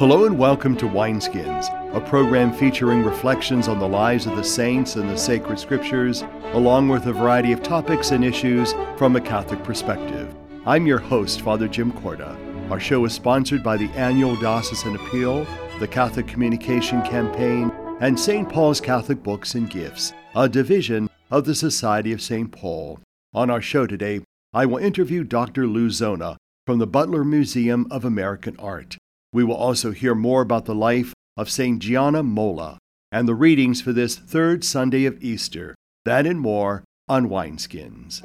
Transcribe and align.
Hello 0.00 0.24
and 0.24 0.38
welcome 0.38 0.78
to 0.78 0.86
Wineskins, 0.86 1.68
a 1.94 2.00
program 2.00 2.54
featuring 2.54 3.02
reflections 3.02 3.68
on 3.68 3.78
the 3.78 3.86
lives 3.86 4.24
of 4.24 4.34
the 4.34 4.42
saints 4.42 4.96
and 4.96 5.10
the 5.10 5.14
sacred 5.18 5.58
scriptures, 5.58 6.24
along 6.54 6.88
with 6.88 7.04
a 7.04 7.12
variety 7.12 7.52
of 7.52 7.62
topics 7.62 8.10
and 8.10 8.24
issues 8.24 8.72
from 8.96 9.14
a 9.14 9.20
Catholic 9.20 9.62
perspective. 9.62 10.34
I'm 10.64 10.86
your 10.86 11.00
host, 11.00 11.42
Father 11.42 11.68
Jim 11.68 11.92
Korda. 11.92 12.34
Our 12.70 12.80
show 12.80 13.04
is 13.04 13.12
sponsored 13.12 13.62
by 13.62 13.76
the 13.76 13.90
annual 13.90 14.36
Diocesan 14.36 14.96
Appeal, 14.96 15.46
the 15.80 15.86
Catholic 15.86 16.26
Communication 16.26 17.02
Campaign, 17.02 17.70
and 18.00 18.18
St. 18.18 18.48
Paul's 18.48 18.80
Catholic 18.80 19.22
Books 19.22 19.54
and 19.54 19.68
Gifts, 19.68 20.14
a 20.34 20.48
division 20.48 21.10
of 21.30 21.44
the 21.44 21.54
Society 21.54 22.14
of 22.14 22.22
St. 22.22 22.50
Paul. 22.50 23.00
On 23.34 23.50
our 23.50 23.60
show 23.60 23.86
today, 23.86 24.22
I 24.54 24.64
will 24.64 24.78
interview 24.78 25.24
Dr. 25.24 25.66
Lou 25.66 25.90
Zona 25.90 26.38
from 26.64 26.78
the 26.78 26.86
Butler 26.86 27.22
Museum 27.22 27.86
of 27.90 28.06
American 28.06 28.56
Art. 28.58 28.96
We 29.32 29.44
will 29.44 29.54
also 29.54 29.92
hear 29.92 30.14
more 30.14 30.42
about 30.42 30.64
the 30.64 30.74
life 30.74 31.14
of 31.36 31.50
St. 31.50 31.78
Gianna 31.78 32.22
Molla 32.22 32.78
and 33.12 33.28
the 33.28 33.34
readings 33.34 33.80
for 33.80 33.92
this 33.92 34.16
third 34.16 34.64
Sunday 34.64 35.04
of 35.04 35.22
Easter. 35.22 35.74
That 36.04 36.26
and 36.26 36.40
more 36.40 36.84
on 37.08 37.28
Wineskins. 37.28 38.24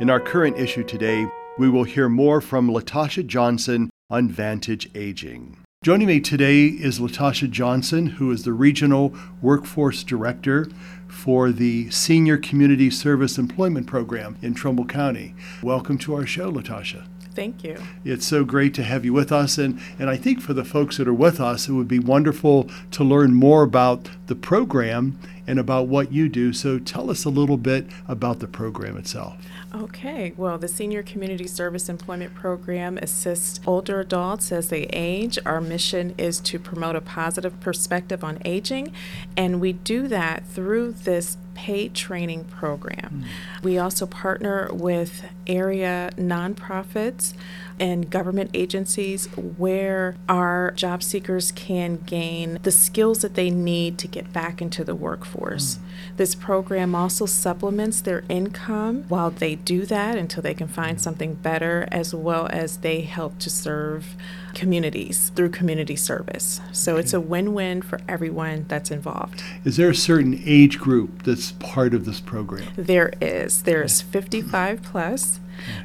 In 0.00 0.10
our 0.10 0.20
current 0.20 0.58
issue 0.58 0.84
today, 0.84 1.26
we 1.58 1.68
will 1.68 1.84
hear 1.84 2.08
more 2.08 2.40
from 2.40 2.70
LaTasha 2.70 3.26
Johnson 3.26 3.90
on 4.08 4.28
Vantage 4.28 4.88
Aging. 4.94 5.56
Joining 5.84 6.08
me 6.08 6.18
today 6.18 6.66
is 6.66 6.98
LaTasha 6.98 7.48
Johnson, 7.50 8.06
who 8.06 8.32
is 8.32 8.42
the 8.42 8.52
Regional 8.52 9.14
Workforce 9.40 10.02
Director 10.02 10.66
for 11.06 11.52
the 11.52 11.88
Senior 11.90 12.36
Community 12.36 12.90
Service 12.90 13.38
Employment 13.38 13.86
Program 13.86 14.36
in 14.42 14.54
Trumbull 14.54 14.86
County. 14.86 15.36
Welcome 15.62 15.96
to 15.98 16.16
our 16.16 16.26
show, 16.26 16.50
LaTasha. 16.50 17.06
Thank 17.36 17.62
you. 17.62 17.80
It's 18.04 18.26
so 18.26 18.44
great 18.44 18.74
to 18.74 18.82
have 18.82 19.04
you 19.04 19.12
with 19.12 19.30
us. 19.30 19.56
And, 19.56 19.80
and 20.00 20.10
I 20.10 20.16
think 20.16 20.40
for 20.40 20.52
the 20.52 20.64
folks 20.64 20.96
that 20.96 21.06
are 21.06 21.14
with 21.14 21.40
us, 21.40 21.68
it 21.68 21.72
would 21.72 21.86
be 21.86 22.00
wonderful 22.00 22.68
to 22.90 23.04
learn 23.04 23.32
more 23.32 23.62
about 23.62 24.08
the 24.26 24.34
program 24.34 25.16
and 25.46 25.60
about 25.60 25.86
what 25.86 26.10
you 26.10 26.28
do. 26.28 26.52
So 26.52 26.80
tell 26.80 27.08
us 27.08 27.24
a 27.24 27.30
little 27.30 27.56
bit 27.56 27.86
about 28.08 28.40
the 28.40 28.48
program 28.48 28.96
itself. 28.96 29.36
Okay, 29.74 30.32
well, 30.36 30.56
the 30.56 30.66
Senior 30.66 31.02
Community 31.02 31.46
Service 31.46 31.90
Employment 31.90 32.34
Program 32.34 32.96
assists 32.98 33.60
older 33.66 34.00
adults 34.00 34.50
as 34.50 34.70
they 34.70 34.84
age. 34.84 35.38
Our 35.44 35.60
mission 35.60 36.14
is 36.16 36.40
to 36.40 36.58
promote 36.58 36.96
a 36.96 37.02
positive 37.02 37.60
perspective 37.60 38.24
on 38.24 38.38
aging, 38.46 38.92
and 39.36 39.60
we 39.60 39.74
do 39.74 40.08
that 40.08 40.46
through 40.46 40.92
this 40.92 41.36
paid 41.52 41.92
training 41.92 42.44
program. 42.44 43.24
Mm. 43.26 43.62
We 43.62 43.78
also 43.78 44.06
partner 44.06 44.70
with 44.72 45.24
area 45.46 46.12
nonprofits 46.16 47.34
and 47.80 48.10
government 48.10 48.50
agencies 48.54 49.26
where 49.56 50.16
our 50.28 50.72
job 50.72 51.02
seekers 51.02 51.52
can 51.52 51.96
gain 51.96 52.58
the 52.62 52.72
skills 52.72 53.20
that 53.20 53.34
they 53.34 53.50
need 53.50 53.98
to 53.98 54.08
get 54.08 54.32
back 54.32 54.60
into 54.60 54.84
the 54.84 54.94
workforce. 54.94 55.76
Mm. 55.76 56.16
This 56.16 56.34
program 56.34 56.94
also 56.94 57.26
supplements 57.26 58.00
their 58.00 58.24
income 58.28 59.04
while 59.08 59.30
they 59.30 59.54
do 59.54 59.86
that 59.86 60.16
until 60.16 60.42
they 60.42 60.54
can 60.54 60.68
find 60.68 61.00
something 61.00 61.34
better, 61.34 61.88
as 61.90 62.14
well 62.14 62.48
as 62.50 62.78
they 62.78 63.02
help 63.02 63.38
to 63.40 63.50
serve 63.50 64.16
communities 64.58 65.30
through 65.36 65.50
community 65.50 65.94
service. 65.94 66.60
So 66.72 66.92
okay. 66.92 67.00
it's 67.00 67.12
a 67.12 67.20
win 67.20 67.54
win 67.54 67.80
for 67.80 68.00
everyone 68.08 68.64
that's 68.66 68.90
involved. 68.90 69.42
Is 69.64 69.76
there 69.76 69.88
a 69.88 69.94
certain 69.94 70.42
age 70.44 70.78
group 70.78 71.22
that's 71.22 71.52
part 71.52 71.94
of 71.94 72.04
this 72.04 72.20
program? 72.20 72.68
There 72.76 73.12
is. 73.20 73.62
There's 73.62 74.02
55 74.02 74.82
plus. 74.82 75.38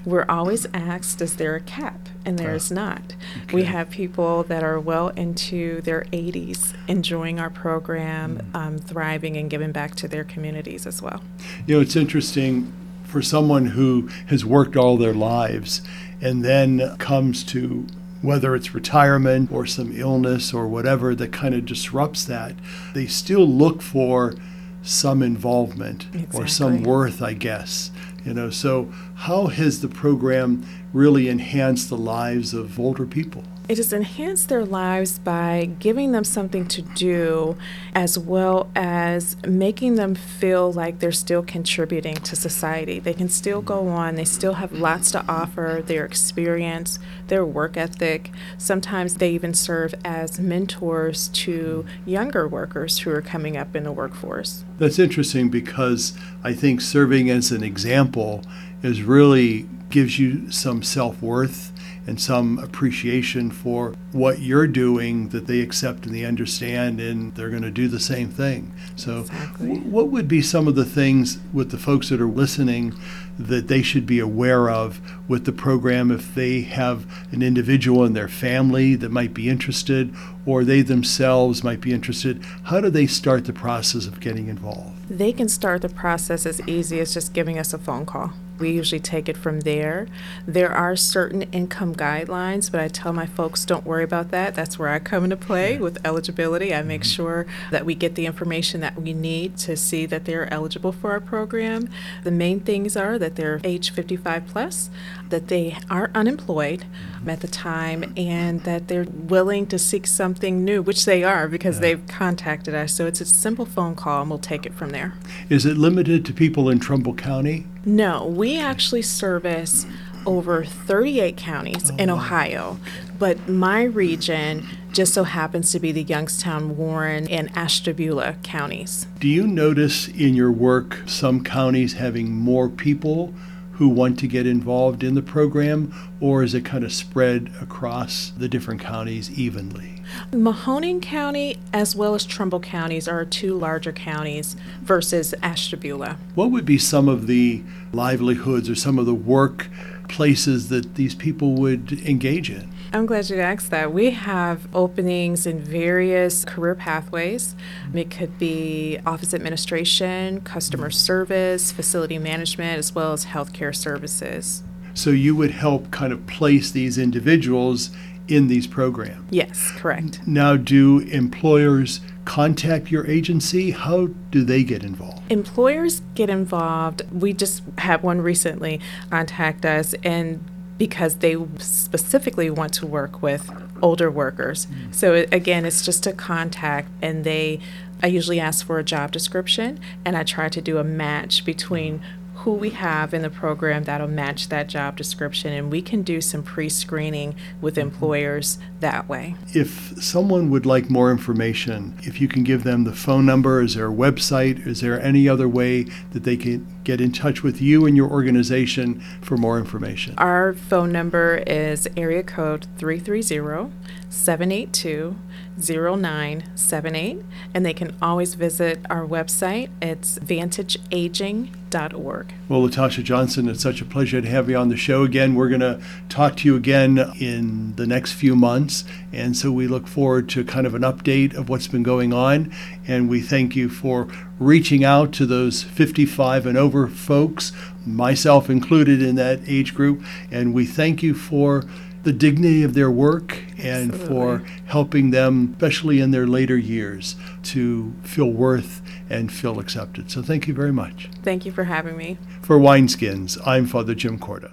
We're 0.06 0.26
always 0.28 0.68
asked, 0.74 1.22
is 1.22 1.36
there 1.36 1.56
a 1.56 1.60
cap? 1.60 2.10
And 2.26 2.40
there 2.40 2.54
is 2.54 2.72
not. 2.72 3.16
Okay. 3.44 3.56
We 3.56 3.64
have 3.64 3.90
people 3.90 4.44
that 4.44 4.64
are 4.64 4.80
well 4.80 5.10
into 5.10 5.82
their 5.82 6.06
80s 6.12 6.74
enjoying 6.88 7.40
our 7.40 7.50
program, 7.50 8.38
mm. 8.38 8.56
um, 8.56 8.78
thriving, 8.78 9.36
and 9.38 9.50
giving 9.50 9.72
back 9.72 9.96
to 9.96 10.08
their 10.08 10.24
communities 10.24 10.88
as 10.88 11.02
well. 11.02 11.22
You 11.68 11.76
know, 11.76 11.82
it's 11.82 11.96
interesting 11.96 12.72
for 13.04 13.22
someone 13.22 13.68
who 13.68 14.10
has 14.28 14.46
worked 14.46 14.76
all 14.76 14.98
their 14.98 15.14
lives 15.14 15.82
and 16.22 16.44
then 16.44 16.96
comes 16.98 17.44
to 17.44 17.86
whether 18.24 18.56
it's 18.56 18.74
retirement 18.74 19.52
or 19.52 19.66
some 19.66 19.92
illness 19.96 20.54
or 20.54 20.68
whatever 20.68 21.14
that 21.14 21.32
kind 21.32 21.54
of 21.54 21.66
disrupts 21.66 22.24
that, 22.24 22.56
they 22.94 23.06
still 23.06 23.46
look 23.46 23.82
for 23.82 24.34
some 24.82 25.22
involvement 25.22 26.08
exactly. 26.14 26.42
or 26.42 26.48
some 26.48 26.84
worth, 26.84 27.22
I 27.22 27.34
guess. 27.34 27.92
You 28.26 28.34
know, 28.34 28.50
so 28.50 28.92
how 29.16 29.48
has 29.48 29.82
the 29.82 29.90
program 29.90 30.66
really 30.94 31.28
enhanced 31.28 31.90
the 31.90 31.98
lives 31.98 32.54
of 32.54 32.80
older 32.80 33.06
people? 33.06 33.44
It 33.70 33.78
has 33.78 33.94
enhanced 33.94 34.50
their 34.50 34.66
lives 34.66 35.20
by 35.20 35.70
giving 35.80 36.12
them 36.12 36.26
something 36.26 36.68
to 36.68 36.82
do 36.82 37.56
as 37.96 38.20
well 38.20 38.70
as 38.76 39.38
making 39.48 39.96
them 39.96 40.16
feel 40.16 40.74
like 40.74 41.00
they're 41.00 41.14
still 41.14 41.44
contributing 41.44 42.16
to 42.16 42.36
society. 42.36 43.00
They 43.00 43.14
can 43.14 43.30
still 43.30 43.62
go 43.62 43.88
on, 43.88 44.16
they 44.16 44.26
still 44.26 44.56
have 44.56 44.74
lots 44.74 45.12
to 45.12 45.26
offer, 45.30 45.82
their 45.86 46.04
experience, 46.04 47.00
their 47.28 47.46
work 47.46 47.78
ethic. 47.78 48.32
Sometimes 48.58 49.16
they 49.16 49.32
even 49.32 49.54
serve 49.54 49.96
as 50.04 50.40
mentors 50.40 51.30
to 51.30 51.86
younger 52.06 52.48
workers 52.48 53.00
who 53.00 53.12
are 53.12 53.22
coming 53.22 53.56
up 53.56 53.78
in 53.78 53.86
the 53.86 53.94
workforce. 53.94 54.66
That's 54.78 55.00
interesting 55.00 55.50
because 55.50 56.18
I 56.44 56.54
think 56.54 56.82
serving 56.82 57.30
as 57.30 57.52
an 57.52 57.64
example 57.64 58.44
is 58.82 59.04
really 59.04 59.68
gives 59.90 60.20
you 60.20 60.52
some 60.52 60.84
self-worth 60.84 61.72
and 62.06 62.20
some 62.20 62.60
appreciation 62.60 63.50
for 63.50 63.94
what 64.12 64.40
you're 64.40 64.68
doing 64.68 65.30
that 65.30 65.48
they 65.48 65.62
accept 65.62 66.06
and 66.06 66.14
they 66.14 66.26
understand 66.26 67.00
and 67.00 67.34
they're 67.36 67.50
going 67.50 67.62
to 67.62 67.72
do 67.72 67.88
the 67.88 68.00
same 68.00 68.30
thing. 68.30 68.74
So, 68.96 69.22
exactly. 69.22 69.68
w- 69.68 69.90
what 69.90 70.08
would 70.08 70.28
be 70.28 70.42
some 70.42 70.68
of 70.68 70.76
the 70.76 70.86
things 70.86 71.40
with 71.54 71.72
the 71.72 71.78
folks 71.78 72.10
that 72.10 72.22
are 72.22 72.28
listening 72.28 72.94
that 73.40 73.68
they 73.68 73.82
should 73.82 74.06
be 74.06 74.20
aware 74.20 74.70
of 74.70 75.02
with 75.28 75.46
the 75.46 75.52
program 75.52 76.12
if 76.12 76.36
they 76.36 76.62
have 76.62 77.06
an 77.32 77.42
individual 77.42 78.04
in 78.04 78.14
their 78.14 78.28
family 78.28 78.96
that 78.96 79.10
might 79.10 79.34
be 79.34 79.50
interested 79.50 80.14
or 80.46 80.64
they 80.64 80.82
themselves 80.82 81.64
might 81.64 81.82
be 81.82 81.94
interested? 81.94 82.44
How 82.64 82.82
do 82.82 82.90
they 82.90 83.08
start 83.08 83.46
the 83.46 83.54
process 83.54 84.06
of 84.06 84.20
getting 84.20 84.48
involved? 84.48 84.92
They 85.10 85.34
can 85.34 85.50
start 85.50 85.82
the 85.82 85.90
process 85.90 86.46
as 86.46 86.62
easy 86.68 87.00
as 87.00 87.14
just 87.14 87.34
giving 87.34 87.58
us 87.58 87.74
a 87.74 87.78
phone 87.78 88.06
call. 88.06 88.34
We 88.64 88.72
usually 88.72 89.02
take 89.02 89.28
it 89.28 89.36
from 89.36 89.60
there. 89.60 90.08
There 90.48 90.72
are 90.72 90.96
certain 90.96 91.42
income 91.52 91.94
guidelines, 91.94 92.72
but 92.72 92.80
I 92.80 92.88
tell 92.88 93.12
my 93.12 93.26
folks 93.26 93.66
don't 93.66 93.86
worry 93.86 94.06
about 94.06 94.32
that. 94.32 94.56
That's 94.56 94.80
where 94.80 94.88
I 94.88 95.00
come 95.00 95.26
into 95.26 95.36
play 95.36 95.78
with 95.78 96.00
eligibility. 96.06 96.74
I 96.74 96.82
make 96.82 97.02
mm-hmm. 97.02 97.10
sure 97.10 97.46
that 97.72 97.86
we 97.86 97.94
get 97.94 98.16
the 98.16 98.26
information 98.26 98.80
that 98.80 98.96
we 98.96 99.12
need 99.12 99.58
to 99.58 99.76
see 99.76 100.06
that 100.06 100.24
they're 100.24 100.52
eligible 100.54 100.94
for 100.94 101.12
our 101.12 101.20
program. 101.20 101.90
The 102.24 102.32
main 102.32 102.62
things 102.62 102.96
are 102.96 103.20
that 103.20 103.36
they're 103.36 103.60
age 103.66 103.92
55 103.92 104.48
plus, 104.48 104.90
that 105.28 105.50
they 105.50 105.76
are 105.90 106.10
unemployed 106.16 106.86
at 107.28 107.42
the 107.42 107.50
time, 107.50 108.14
and 108.16 108.62
that 108.62 108.88
they're 108.88 109.04
willing 109.04 109.68
to 109.68 109.78
seek 109.78 110.08
something 110.08 110.64
new, 110.64 110.82
which 110.82 111.04
they 111.04 111.22
are 111.22 111.50
because 111.50 111.76
yeah. 111.76 111.82
they've 111.82 112.08
contacted 112.08 112.74
us. 112.74 112.94
So 112.94 113.08
it's 113.08 113.20
a 113.20 113.26
simple 113.26 113.66
phone 113.66 113.96
call, 113.96 114.22
and 114.22 114.30
we'll 114.30 114.40
take 114.40 114.66
it 114.66 114.74
from 114.74 114.92
there. 114.92 115.16
Is 115.50 115.66
it 115.66 115.76
limited 115.76 116.24
to 116.28 116.34
people 116.34 116.70
in 116.70 116.80
Trumbull 116.80 117.16
County? 117.16 117.66
No, 117.86 118.26
we 118.26 118.58
actually 118.58 119.02
service 119.02 119.86
over 120.26 120.64
38 120.64 121.36
counties 121.36 121.92
oh, 121.92 121.96
in 121.98 122.10
Ohio, 122.10 122.80
but 123.20 123.50
my 123.50 123.84
region 123.84 124.66
just 124.94 125.14
so 125.14 125.24
happens 125.24 125.72
to 125.72 125.80
be 125.80 125.92
the 125.92 126.04
Youngstown, 126.04 126.78
Warren, 126.78 127.28
and 127.28 127.50
Ashtabula 127.58 128.36
counties. 128.44 129.08
Do 129.20 129.28
you 129.28 129.48
notice 129.48 130.08
in 130.08 130.34
your 130.36 130.52
work 130.52 131.00
some 131.08 131.44
counties 131.44 131.94
having 131.94 132.32
more 132.32 132.70
people 132.70 133.34
who 133.74 133.90
want 133.90 134.20
to 134.20 134.28
get 134.28 134.46
involved 134.46 135.04
in 135.04 135.16
the 135.16 135.22
program, 135.22 135.94
or 136.20 136.44
is 136.44 136.54
it 136.54 136.64
kind 136.64 136.84
of 136.84 136.94
spread 136.94 137.52
across 137.62 138.32
the 138.38 138.48
different 138.48 138.82
counties 138.82 139.32
evenly? 139.32 140.02
Mahoning 140.32 141.02
County 141.02 141.58
as 141.74 141.96
well 141.96 142.14
as 142.14 142.26
Trumbull 142.26 142.60
counties 142.60 143.08
are 143.08 143.26
two 143.26 143.58
larger 143.58 143.92
counties 143.92 144.56
versus 144.82 145.34
Ashtabula. 145.42 146.18
What 146.36 146.52
would 146.52 146.66
be 146.66 146.78
some 146.78 147.10
of 147.10 147.28
the 147.28 147.64
livelihoods 147.92 148.70
or 148.70 148.76
some 148.76 149.00
of 149.00 149.06
the 149.06 149.16
work 149.16 149.70
places 150.08 150.70
that 150.70 150.96
these 150.96 151.16
people 151.16 151.54
would 151.56 151.94
engage 152.06 152.50
in? 152.50 152.70
I'm 152.96 153.08
glad 153.08 153.28
you 153.28 153.40
asked 153.40 153.72
that. 153.72 153.92
We 153.92 154.12
have 154.12 154.68
openings 154.76 155.48
in 155.48 155.60
various 155.60 156.46
career 156.46 156.76
pathways. 156.76 157.56
It 157.92 158.12
could 158.12 158.38
be 158.38 159.00
office 159.04 159.34
administration, 159.34 160.42
customer 160.42 160.92
service, 160.92 161.72
facility 161.72 162.20
management, 162.20 162.78
as 162.78 162.94
well 162.94 163.12
as 163.12 163.26
healthcare 163.26 163.76
services. 163.76 164.62
So 164.94 165.10
you 165.10 165.36
would 165.36 165.50
help 165.50 165.90
kind 165.90 166.14
of 166.14 166.28
place 166.28 166.70
these 166.70 167.00
individuals 167.00 167.90
in 168.28 168.48
these 168.48 168.68
programs? 168.68 169.26
Yes, 169.32 169.72
correct. 169.72 170.26
Now, 170.28 170.56
do 170.56 171.00
employers 171.00 172.00
contact 172.26 172.92
your 172.92 173.06
agency? 173.08 173.72
How 173.72 174.08
do 174.32 174.44
they 174.44 174.64
get 174.64 174.84
involved? 174.84 175.32
Employers 175.32 176.02
get 176.14 176.30
involved. 176.30 177.02
We 177.12 177.34
just 177.34 177.64
had 177.80 178.04
one 178.04 178.22
recently 178.22 178.80
contact 179.10 179.66
us, 179.66 179.94
and 180.04 180.44
because 180.78 181.18
they 181.18 181.36
specifically 181.60 182.50
want 182.50 182.74
to 182.74 182.88
work 182.88 183.22
with 183.22 183.52
older 183.82 184.10
workers. 184.10 184.66
Mm. 184.68 184.94
So 184.94 185.14
it, 185.14 185.34
again, 185.34 185.66
it's 185.66 185.84
just 185.86 186.08
a 186.08 186.14
contact, 186.14 186.90
and 187.02 187.24
they. 187.24 187.60
I 188.02 188.08
usually 188.08 188.40
ask 188.40 188.66
for 188.66 188.80
a 188.80 188.84
job 188.84 189.14
description, 189.14 189.80
and 190.04 190.18
I 190.18 190.24
try 190.24 190.50
to 190.50 190.62
do 190.62 190.78
a 190.78 190.84
match 190.84 191.46
between 191.46 192.02
who 192.44 192.52
we 192.52 192.72
have 192.72 193.14
in 193.14 193.22
the 193.22 193.30
program 193.30 193.86
that'll 193.86 194.08
match 194.08 194.50
that 194.50 194.68
job 194.68 194.98
description, 194.98 195.54
and 195.54 195.72
we 195.72 195.82
can 195.82 196.02
do 196.02 196.20
some 196.20 196.44
pre 196.44 196.68
screening 196.68 197.36
with 197.62 197.76
mm-hmm. 197.76 197.88
employers 197.88 198.58
that 198.82 199.08
way. 199.08 199.36
If 199.54 199.94
someone 200.04 200.50
would 200.50 200.66
like 200.66 200.90
more 200.90 201.10
information, 201.10 201.98
if 202.02 202.20
you 202.20 202.28
can 202.28 202.44
give 202.44 202.64
them 202.64 202.84
the 202.84 202.94
phone 202.94 203.26
number, 203.26 203.62
is 203.62 203.76
there 203.76 203.88
a 203.88 203.94
website? 203.94 204.68
Is 204.68 204.82
there 204.82 205.00
any 205.02 205.30
other 205.30 205.48
way 205.48 205.84
that 206.12 206.24
they 206.24 206.36
can 206.36 206.68
get 206.84 207.02
in 207.02 207.12
touch 207.12 207.44
with 207.44 207.62
you 207.62 207.86
and 207.86 207.96
your 207.96 208.10
organization 208.10 209.02
for 209.22 209.38
more 209.38 209.58
information? 209.58 210.16
Our 210.18 210.54
phone 210.54 210.92
number 210.92 211.44
is 211.48 211.88
area 211.96 212.24
code 212.24 212.68
330 212.78 213.72
782 214.10 215.16
0978, 215.58 217.24
and 217.54 217.66
they 217.66 217.74
can 217.74 217.96
always 218.02 218.34
visit 218.36 218.80
our 218.90 219.06
website. 219.06 219.70
It's 219.82 220.18
vantageaging.org. 220.20 222.34
Well, 222.50 222.68
LaTasha 222.68 223.04
Johnson, 223.04 223.48
it's 223.48 223.62
such 223.62 223.80
a 223.82 223.86
pleasure 223.86 224.20
to 224.22 224.28
have 224.28 224.50
you 224.50 224.58
on 224.58 224.70
the 224.70 224.78
show 224.78 225.04
again. 225.04 225.36
We're 225.36 225.50
going 225.50 225.62
to 225.62 225.80
talk 226.10 226.36
to 226.38 226.48
you 226.48 226.56
again 226.56 226.98
in 227.20 227.76
the 227.76 227.86
next 227.86 228.14
few 228.14 228.36
months, 228.36 228.84
and 229.12 229.38
so 229.38 229.52
we 229.52 229.68
look 229.68 229.88
forward 229.88 230.28
to 230.30 230.44
kind 230.44 230.66
of 230.66 230.74
an 230.76 230.82
update 230.84 231.36
of 231.36 231.50
what's 231.50 231.68
been 231.68 231.84
going 231.84 232.14
on. 232.14 232.52
And 232.88 233.10
we 233.10 233.22
thank 233.22 233.56
you 233.56 233.70
for 233.70 234.08
reaching 234.40 234.84
out 234.84 235.12
to 235.14 235.26
those 235.26 235.64
55 235.64 236.46
and 236.46 236.58
over 236.58 236.88
folks, 236.88 237.52
myself 237.86 238.50
included 238.50 239.02
in 239.02 239.16
that 239.16 239.40
age 239.48 239.74
group. 239.74 240.04
And 240.32 240.54
we 240.54 240.66
thank 240.66 241.04
you 241.04 241.14
for 241.14 241.64
the 242.04 242.14
dignity 242.14 242.64
of 242.64 242.74
their 242.74 242.92
work 242.92 243.44
and 243.58 243.94
Absolutely. 243.94 244.08
for 244.08 244.44
helping 244.66 245.12
them, 245.12 245.52
especially 245.54 246.02
in 246.02 246.12
their 246.12 246.28
later 246.28 246.58
years, 246.58 247.16
to 247.44 247.94
feel 248.04 248.30
worth 248.30 248.82
and 249.10 249.32
feel 249.32 249.60
accepted. 249.60 250.12
So 250.12 250.22
thank 250.22 250.48
you 250.48 250.54
very 250.54 250.74
much. 250.74 251.10
Thank 251.24 251.46
you 251.46 251.52
for 251.52 251.64
having 251.64 251.96
me. 251.96 252.18
For 252.42 252.60
Wineskins, 252.60 253.40
I'm 253.46 253.66
Father 253.66 253.96
Jim 253.96 254.20
Korda. 254.20 254.52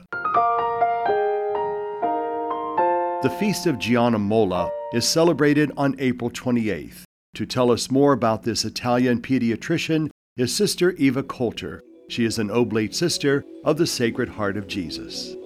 The 3.23 3.31
Feast 3.39 3.67
of 3.67 3.79
Gianna 3.79 4.19
Molla 4.19 4.71
is 4.95 5.07
celebrated 5.07 5.73
on 5.77 5.95
April 5.99 6.31
28th. 6.31 7.03
To 7.35 7.47
tell 7.47 7.71
us 7.71 7.93
more 7.93 8.13
about 8.13 8.43
this 8.43 8.65
Italian 8.65 9.23
pediatrician 9.23 10.11
is 10.37 10.55
Sister 10.55 10.91
Eva 10.93 11.23
Coulter. 11.23 11.83
She 12.09 12.25
is 12.25 12.41
an 12.41 12.51
Oblate 12.51 12.93
sister 12.93 13.45
of 13.65 13.79
the 13.79 13.87
Sacred 13.87 14.31
Heart 14.31 14.57
of 14.57 14.67
Jesus. 14.67 15.37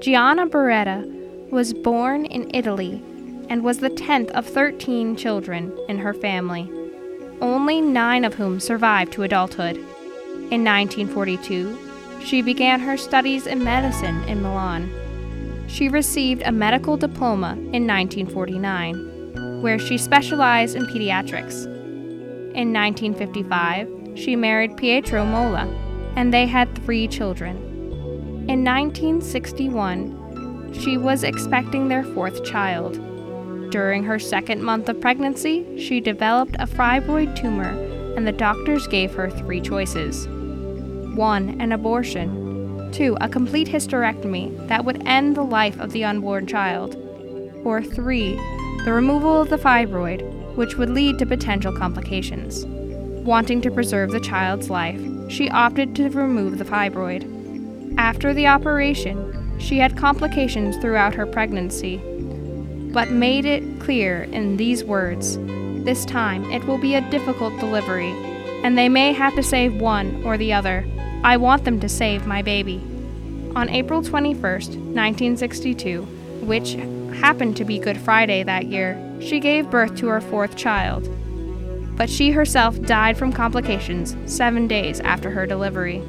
Gianna 0.00 0.48
Beretta 0.48 1.06
was 1.50 1.74
born 1.74 2.24
in 2.26 2.50
Italy 2.52 3.00
and 3.48 3.62
was 3.62 3.78
the 3.78 3.90
10th 3.90 4.30
of 4.32 4.46
13 4.46 5.14
children 5.14 5.72
in 5.88 5.98
her 5.98 6.12
family, 6.12 6.68
only 7.40 7.80
nine 7.80 8.24
of 8.24 8.34
whom 8.34 8.58
survived 8.58 9.12
to 9.12 9.22
adulthood. 9.22 9.76
In 10.50 10.64
1942, 10.64 11.78
she 12.24 12.42
began 12.42 12.80
her 12.80 12.96
studies 12.96 13.46
in 13.46 13.62
medicine 13.62 14.24
in 14.24 14.42
Milan. 14.42 14.92
She 15.68 15.88
received 15.88 16.42
a 16.42 16.50
medical 16.50 16.96
diploma 16.96 17.52
in 17.52 17.86
1949, 17.86 19.11
where 19.62 19.78
she 19.78 19.96
specialized 19.96 20.76
in 20.76 20.84
pediatrics. 20.86 21.64
In 22.54 22.72
1955, 22.72 23.88
she 24.14 24.36
married 24.36 24.76
Pietro 24.76 25.24
Molla, 25.24 25.66
and 26.16 26.34
they 26.34 26.46
had 26.46 26.74
three 26.84 27.08
children. 27.08 27.56
In 28.48 28.64
1961, 28.64 30.74
she 30.74 30.98
was 30.98 31.22
expecting 31.22 31.88
their 31.88 32.02
fourth 32.02 32.44
child. 32.44 32.98
During 33.70 34.02
her 34.04 34.18
second 34.18 34.62
month 34.62 34.88
of 34.88 35.00
pregnancy, 35.00 35.78
she 35.78 36.00
developed 36.00 36.56
a 36.58 36.66
fibroid 36.66 37.40
tumor, 37.40 37.70
and 38.16 38.26
the 38.26 38.32
doctors 38.32 38.86
gave 38.88 39.14
her 39.14 39.30
three 39.30 39.60
choices 39.60 40.26
1. 40.26 41.60
An 41.60 41.72
abortion, 41.72 42.90
2. 42.92 43.16
A 43.20 43.28
complete 43.28 43.68
hysterectomy 43.68 44.68
that 44.68 44.84
would 44.84 45.06
end 45.06 45.36
the 45.36 45.42
life 45.42 45.78
of 45.78 45.92
the 45.92 46.04
unborn 46.04 46.46
child, 46.46 46.96
or 47.64 47.82
3. 47.82 48.38
The 48.84 48.92
removal 48.92 49.40
of 49.40 49.48
the 49.48 49.58
fibroid, 49.58 50.56
which 50.56 50.76
would 50.76 50.90
lead 50.90 51.16
to 51.20 51.26
potential 51.26 51.72
complications. 51.72 52.66
Wanting 53.24 53.60
to 53.60 53.70
preserve 53.70 54.10
the 54.10 54.18
child's 54.18 54.70
life, 54.70 55.00
she 55.28 55.48
opted 55.48 55.94
to 55.94 56.10
remove 56.10 56.58
the 56.58 56.64
fibroid. 56.64 57.94
After 57.96 58.34
the 58.34 58.48
operation, 58.48 59.56
she 59.60 59.78
had 59.78 59.96
complications 59.96 60.76
throughout 60.78 61.14
her 61.14 61.26
pregnancy, 61.26 61.98
but 62.92 63.12
made 63.12 63.44
it 63.44 63.80
clear 63.80 64.24
in 64.24 64.56
these 64.56 64.82
words 64.82 65.38
This 65.84 66.04
time 66.04 66.50
it 66.50 66.64
will 66.64 66.78
be 66.78 66.96
a 66.96 67.08
difficult 67.08 67.56
delivery, 67.60 68.10
and 68.64 68.76
they 68.76 68.88
may 68.88 69.12
have 69.12 69.36
to 69.36 69.44
save 69.44 69.80
one 69.80 70.24
or 70.24 70.36
the 70.36 70.52
other. 70.52 70.84
I 71.22 71.36
want 71.36 71.64
them 71.64 71.78
to 71.78 71.88
save 71.88 72.26
my 72.26 72.42
baby. 72.42 72.80
On 73.54 73.68
April 73.68 74.02
21, 74.02 74.42
1962, 74.42 76.02
which 76.42 76.74
happened 77.22 77.56
to 77.56 77.64
be 77.64 77.78
Good 77.78 77.98
Friday 77.98 78.42
that 78.42 78.66
year, 78.66 79.00
she 79.20 79.40
gave 79.40 79.70
birth 79.70 79.94
to 79.96 80.08
her 80.08 80.20
fourth 80.20 80.56
child. 80.56 81.08
But 81.96 82.10
she 82.10 82.32
herself 82.32 82.80
died 82.82 83.16
from 83.16 83.32
complications 83.32 84.16
seven 84.26 84.66
days 84.66 85.00
after 85.00 85.30
her 85.30 85.46
delivery. 85.46 86.02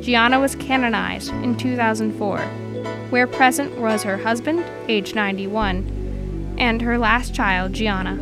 Gianna 0.00 0.40
was 0.40 0.56
canonized 0.56 1.30
in 1.30 1.56
2004 1.56 2.64
where 3.10 3.26
present 3.28 3.78
was 3.78 4.02
her 4.02 4.16
husband, 4.16 4.64
age 4.88 5.14
91, 5.14 6.56
and 6.58 6.82
her 6.82 6.98
last 6.98 7.32
child, 7.32 7.72
Gianna. 7.72 8.18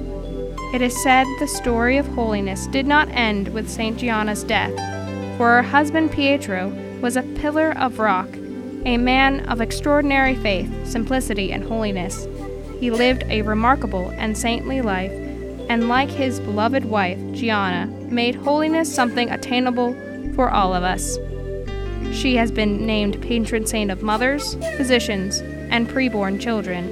It 0.75 0.83
is 0.83 1.03
said 1.03 1.27
the 1.39 1.47
story 1.47 1.97
of 1.97 2.07
holiness 2.09 2.67
did 2.67 2.87
not 2.87 3.09
end 3.11 3.49
with 3.49 3.71
St. 3.71 3.97
Gianna's 3.97 4.45
death, 4.45 4.75
for 5.39 5.49
her 5.49 5.63
husband 5.63 6.13
Pietro 6.13 6.69
was 7.01 7.17
a 7.17 7.23
pillar 7.23 7.73
of 7.79 7.99
rock, 7.99 8.29
a 8.85 8.99
man 8.99 9.47
of 9.47 9.63
extraordinary 9.63 10.35
faith, 10.35 10.71
simplicity, 10.87 11.53
and 11.53 11.65
holiness. 11.65 12.27
He 12.83 12.91
lived 12.91 13.23
a 13.29 13.43
remarkable 13.43 14.09
and 14.17 14.37
saintly 14.37 14.81
life, 14.81 15.13
and 15.69 15.89
like 15.89 16.11
his 16.11 16.41
beloved 16.41 16.85
wife, 16.85 17.17
Gianna, 17.31 17.87
made 18.11 18.35
holiness 18.35 18.93
something 18.93 19.31
attainable 19.31 19.95
for 20.35 20.51
all 20.51 20.75
of 20.75 20.83
us. 20.83 21.17
She 22.11 22.35
has 22.35 22.51
been 22.51 22.85
named 22.85 23.23
patron 23.23 23.67
saint 23.67 23.93
of 23.93 24.03
mothers, 24.03 24.55
physicians, 24.77 25.39
and 25.71 25.89
preborn 25.89 26.41
children. 26.41 26.89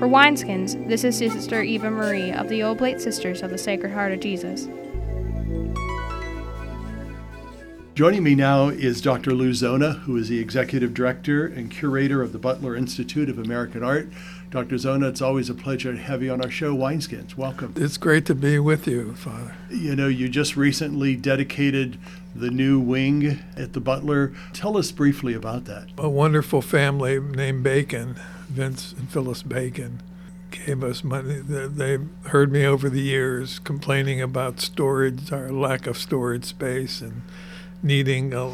For 0.00 0.08
Wineskins, 0.08 0.88
this 0.88 1.04
is 1.04 1.16
Sister 1.16 1.62
Eva 1.62 1.88
Marie 1.88 2.32
of 2.32 2.48
the 2.48 2.62
Oblate 2.62 3.00
Sisters 3.00 3.42
of 3.42 3.50
the 3.50 3.58
Sacred 3.58 3.92
Heart 3.92 4.14
of 4.14 4.18
Jesus. 4.18 4.66
Joining 7.96 8.24
me 8.24 8.34
now 8.34 8.68
is 8.68 9.00
Dr. 9.00 9.30
Lou 9.30 9.54
Zona, 9.54 9.92
who 9.92 10.18
is 10.18 10.28
the 10.28 10.38
Executive 10.38 10.92
Director 10.92 11.46
and 11.46 11.70
Curator 11.70 12.20
of 12.20 12.32
the 12.32 12.38
Butler 12.38 12.76
Institute 12.76 13.30
of 13.30 13.38
American 13.38 13.82
Art. 13.82 14.10
Dr. 14.50 14.76
Zona, 14.76 15.08
it's 15.08 15.22
always 15.22 15.48
a 15.48 15.54
pleasure 15.54 15.94
to 15.94 15.98
have 15.98 16.22
you 16.22 16.30
on 16.30 16.42
our 16.42 16.50
show, 16.50 16.76
Wineskins. 16.76 17.38
Welcome. 17.38 17.72
It's 17.74 17.96
great 17.96 18.26
to 18.26 18.34
be 18.34 18.58
with 18.58 18.86
you, 18.86 19.14
Father. 19.14 19.54
You 19.70 19.96
know, 19.96 20.08
you 20.08 20.28
just 20.28 20.58
recently 20.58 21.16
dedicated 21.16 21.96
the 22.34 22.50
new 22.50 22.78
wing 22.78 23.38
at 23.56 23.72
the 23.72 23.80
Butler. 23.80 24.34
Tell 24.52 24.76
us 24.76 24.92
briefly 24.92 25.32
about 25.32 25.64
that. 25.64 25.88
A 25.96 26.10
wonderful 26.10 26.60
family 26.60 27.18
named 27.18 27.62
Bacon, 27.62 28.16
Vince 28.50 28.92
and 28.92 29.08
Phyllis 29.08 29.42
Bacon, 29.42 30.02
gave 30.50 30.84
us 30.84 31.02
money. 31.02 31.38
They 31.38 31.96
heard 32.24 32.52
me 32.52 32.66
over 32.66 32.90
the 32.90 33.00
years 33.00 33.58
complaining 33.58 34.20
about 34.20 34.60
storage, 34.60 35.32
our 35.32 35.50
lack 35.50 35.86
of 35.86 35.96
storage 35.96 36.44
space, 36.44 37.00
and 37.00 37.22
needing 37.82 38.34
uh, 38.34 38.52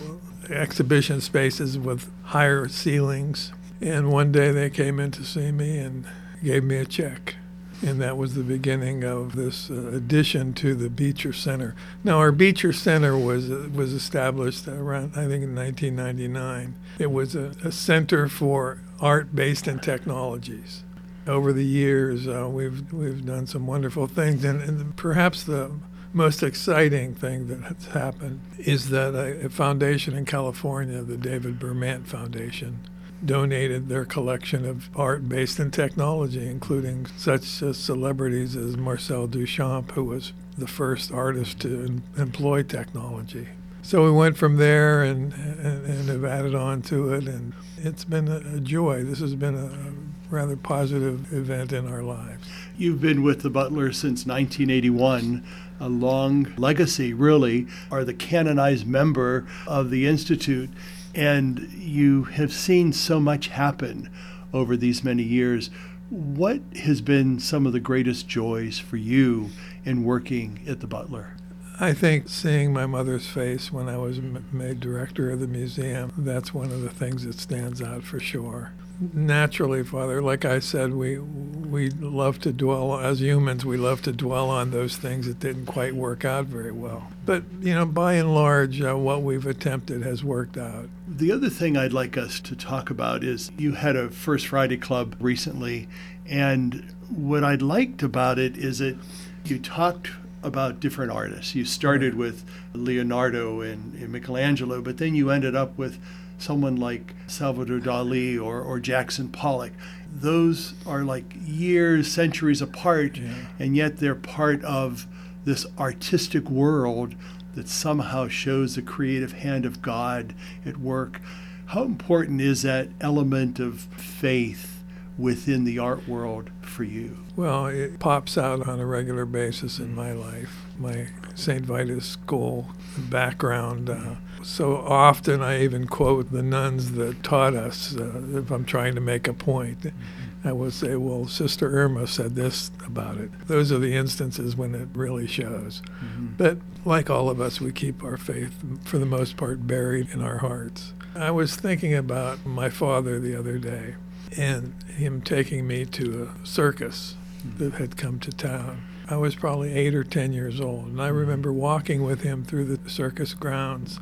exhibition 0.48 1.20
spaces 1.20 1.78
with 1.78 2.10
higher 2.24 2.68
ceilings. 2.68 3.52
And 3.80 4.10
one 4.10 4.32
day 4.32 4.52
they 4.52 4.70
came 4.70 5.00
in 5.00 5.10
to 5.12 5.24
see 5.24 5.50
me 5.50 5.78
and 5.78 6.06
gave 6.42 6.64
me 6.64 6.76
a 6.76 6.84
check 6.84 7.36
and 7.82 8.00
that 8.00 8.16
was 8.16 8.34
the 8.34 8.42
beginning 8.42 9.02
of 9.02 9.34
this 9.34 9.70
uh, 9.70 9.88
addition 9.88 10.54
to 10.54 10.74
the 10.74 10.88
Beecher 10.88 11.32
Center. 11.32 11.74
Now, 12.04 12.18
our 12.18 12.30
Beecher 12.30 12.72
Center 12.72 13.16
was 13.16 13.50
uh, 13.50 13.68
was 13.74 13.92
established 13.92 14.68
around, 14.68 15.12
I 15.16 15.26
think, 15.26 15.42
in 15.42 15.54
1999. 15.54 16.74
It 16.98 17.10
was 17.10 17.34
a, 17.34 17.52
a 17.64 17.72
center 17.72 18.28
for 18.28 18.80
art 19.00 19.34
based 19.34 19.66
in 19.66 19.80
technologies. 19.80 20.84
Over 21.26 21.52
the 21.52 21.64
years, 21.64 22.28
uh, 22.28 22.48
we've 22.48 22.92
we've 22.92 23.24
done 23.24 23.46
some 23.46 23.66
wonderful 23.66 24.06
things, 24.06 24.44
and, 24.44 24.62
and 24.62 24.96
perhaps 24.96 25.42
the 25.42 25.72
most 26.12 26.42
exciting 26.42 27.14
thing 27.14 27.48
that 27.48 27.60
has 27.62 27.86
happened 27.86 28.40
is 28.58 28.90
that 28.90 29.14
a, 29.14 29.48
foundation 29.48 30.14
in 30.14 30.24
California, 30.24 31.02
the 31.02 31.16
David 31.16 31.58
Bermant 31.58 32.06
Foundation, 32.06 32.80
donated 33.24 33.88
their 33.88 34.04
collection 34.04 34.66
of 34.66 34.90
art 34.96 35.28
based 35.28 35.58
in 35.60 35.70
technology, 35.70 36.46
including 36.46 37.06
such 37.16 37.42
celebrities 37.42 38.56
as 38.56 38.76
Marcel 38.76 39.28
Duchamp, 39.28 39.92
who 39.92 40.04
was 40.04 40.32
the 40.58 40.66
first 40.66 41.12
artist 41.12 41.60
to 41.60 42.02
employ 42.16 42.62
technology. 42.62 43.48
So 43.84 44.04
we 44.04 44.12
went 44.12 44.36
from 44.36 44.58
there 44.58 45.02
and, 45.02 45.32
and, 45.32 45.84
and 45.86 46.08
have 46.08 46.24
added 46.24 46.54
on 46.54 46.82
to 46.82 47.14
it, 47.14 47.26
and 47.26 47.52
it's 47.78 48.04
been 48.04 48.28
a, 48.28 48.60
joy. 48.60 49.02
This 49.02 49.18
has 49.18 49.34
been 49.34 49.56
a 49.56 50.32
rather 50.32 50.56
positive 50.56 51.32
event 51.32 51.72
in 51.72 51.88
our 51.88 52.02
lives. 52.02 52.46
You've 52.76 53.00
been 53.00 53.24
with 53.24 53.42
the 53.42 53.50
Butler 53.50 53.92
since 53.92 54.24
1981, 54.24 55.44
a 55.82 55.88
long 55.88 56.54
legacy, 56.56 57.12
really, 57.12 57.66
are 57.90 58.04
the 58.04 58.14
canonized 58.14 58.86
member 58.86 59.44
of 59.66 59.90
the 59.90 60.06
Institute, 60.06 60.70
and 61.12 61.58
you 61.72 62.22
have 62.24 62.52
seen 62.52 62.92
so 62.92 63.18
much 63.18 63.48
happen 63.48 64.08
over 64.54 64.76
these 64.76 65.02
many 65.02 65.24
years. 65.24 65.70
What 66.08 66.60
has 66.84 67.00
been 67.00 67.40
some 67.40 67.66
of 67.66 67.72
the 67.72 67.80
greatest 67.80 68.28
joys 68.28 68.78
for 68.78 68.96
you 68.96 69.50
in 69.84 70.04
working 70.04 70.60
at 70.68 70.78
the 70.78 70.86
Butler? 70.86 71.34
I 71.82 71.92
think 71.94 72.28
seeing 72.28 72.72
my 72.72 72.86
mother's 72.86 73.26
face 73.26 73.72
when 73.72 73.88
I 73.88 73.96
was 73.96 74.20
made 74.20 74.78
director 74.78 75.32
of 75.32 75.40
the 75.40 75.48
museum, 75.48 76.12
that's 76.16 76.54
one 76.54 76.70
of 76.70 76.80
the 76.80 76.88
things 76.88 77.24
that 77.24 77.40
stands 77.40 77.82
out 77.82 78.04
for 78.04 78.20
sure 78.20 78.72
naturally, 79.12 79.82
Father, 79.82 80.22
like 80.22 80.44
I 80.44 80.58
said, 80.58 80.92
we 80.92 81.18
we 81.18 81.90
love 81.90 82.38
to 82.40 82.52
dwell 82.52 83.00
as 83.00 83.20
humans. 83.20 83.64
We 83.64 83.76
love 83.76 84.02
to 84.02 84.12
dwell 84.12 84.50
on 84.50 84.70
those 84.70 84.96
things 84.96 85.26
that 85.26 85.40
didn't 85.40 85.66
quite 85.66 85.94
work 85.94 86.24
out 86.24 86.46
very 86.46 86.72
well. 86.72 87.08
But 87.26 87.44
you 87.60 87.74
know, 87.74 87.86
by 87.86 88.14
and 88.14 88.34
large, 88.34 88.80
uh, 88.80 88.96
what 88.96 89.22
we've 89.22 89.46
attempted 89.46 90.02
has 90.02 90.22
worked 90.22 90.56
out. 90.56 90.88
The 91.08 91.32
other 91.32 91.50
thing 91.50 91.76
I'd 91.76 91.92
like 91.92 92.16
us 92.16 92.40
to 92.40 92.56
talk 92.56 92.90
about 92.90 93.24
is 93.24 93.50
you 93.58 93.72
had 93.72 93.96
a 93.96 94.10
First 94.10 94.46
Friday 94.46 94.76
Club 94.76 95.16
recently, 95.18 95.88
and 96.26 96.94
what 97.08 97.44
I 97.44 97.56
liked 97.56 98.02
about 98.02 98.38
it 98.38 98.56
is 98.56 98.78
that 98.78 98.96
you 99.44 99.58
talked 99.58 100.10
about 100.42 100.80
different 100.80 101.12
artists. 101.12 101.54
You 101.54 101.64
started 101.64 102.14
with 102.14 102.44
Leonardo 102.72 103.60
and, 103.60 103.94
and 103.94 104.10
Michelangelo, 104.10 104.80
but 104.80 104.98
then 104.98 105.14
you 105.14 105.30
ended 105.30 105.54
up 105.54 105.76
with 105.78 105.98
someone 106.38 106.76
like 106.76 107.14
Salvador 107.26 107.78
Dali 107.78 108.42
or, 108.42 108.60
or 108.60 108.80
Jackson 108.80 109.28
Pollock. 109.28 109.72
Those 110.12 110.74
are 110.86 111.04
like 111.04 111.32
years, 111.44 112.10
centuries 112.10 112.60
apart, 112.60 113.16
yeah. 113.16 113.34
and 113.58 113.76
yet 113.76 113.98
they're 113.98 114.14
part 114.14 114.62
of 114.64 115.06
this 115.44 115.66
artistic 115.78 116.50
world 116.50 117.14
that 117.54 117.68
somehow 117.68 118.28
shows 118.28 118.74
the 118.74 118.82
creative 118.82 119.32
hand 119.32 119.64
of 119.64 119.82
God 119.82 120.34
at 120.64 120.78
work. 120.78 121.20
How 121.66 121.84
important 121.84 122.40
is 122.40 122.62
that 122.62 122.88
element 123.00 123.58
of 123.58 123.80
faith 123.80 124.71
within 125.18 125.64
the 125.64 125.78
art 125.78 126.08
world 126.08 126.50
for 126.62 126.84
you? 126.84 127.18
Well, 127.36 127.66
it 127.66 127.98
pops 127.98 128.36
out 128.36 128.66
on 128.66 128.80
a 128.80 128.86
regular 128.86 129.24
basis 129.24 129.78
in 129.78 129.94
my 129.94 130.12
life. 130.12 130.64
My 130.78 131.08
St. 131.34 131.62
Vitus 131.62 132.06
School 132.06 132.68
background. 132.98 133.88
Uh, 133.88 134.16
so 134.42 134.76
often 134.76 135.42
I 135.42 135.62
even 135.62 135.86
quote 135.86 136.30
the 136.32 136.42
nuns 136.42 136.92
that 136.92 137.22
taught 137.22 137.54
us 137.54 137.96
uh, 137.96 138.22
if 138.34 138.50
I'm 138.50 138.64
trying 138.64 138.94
to 138.94 139.00
make 139.00 139.28
a 139.28 139.32
point. 139.32 139.80
Mm-hmm. 139.80 140.48
I 140.48 140.52
will 140.52 140.72
say, 140.72 140.96
well, 140.96 141.28
Sister 141.28 141.70
Irma 141.70 142.08
said 142.08 142.34
this 142.34 142.72
about 142.84 143.16
it. 143.18 143.30
Those 143.46 143.70
are 143.70 143.78
the 143.78 143.94
instances 143.94 144.56
when 144.56 144.74
it 144.74 144.88
really 144.92 145.28
shows. 145.28 145.82
Mm-hmm. 146.04 146.26
But 146.36 146.58
like 146.84 147.08
all 147.08 147.30
of 147.30 147.40
us, 147.40 147.60
we 147.60 147.70
keep 147.70 148.02
our 148.02 148.16
faith, 148.16 148.58
for 148.84 148.98
the 148.98 149.06
most 149.06 149.36
part, 149.36 149.66
buried 149.68 150.10
in 150.10 150.20
our 150.20 150.38
hearts. 150.38 150.94
I 151.14 151.30
was 151.30 151.54
thinking 151.54 151.94
about 151.94 152.44
my 152.44 152.70
father 152.70 153.20
the 153.20 153.38
other 153.38 153.58
day 153.58 153.94
and 154.36 154.74
him 154.84 155.20
taking 155.20 155.66
me 155.66 155.84
to 155.86 156.30
a 156.30 156.46
circus 156.46 157.16
mm-hmm. 157.38 157.58
that 157.58 157.74
had 157.74 157.96
come 157.96 158.18
to 158.20 158.30
town. 158.30 158.82
I 159.08 159.16
was 159.16 159.34
probably 159.34 159.72
eight 159.74 159.94
or 159.94 160.04
ten 160.04 160.32
years 160.32 160.60
old, 160.60 160.86
and 160.86 161.00
I 161.00 161.08
mm-hmm. 161.08 161.18
remember 161.18 161.52
walking 161.52 162.02
with 162.02 162.22
him 162.22 162.44
through 162.44 162.64
the 162.76 162.90
circus 162.90 163.34
grounds 163.34 164.00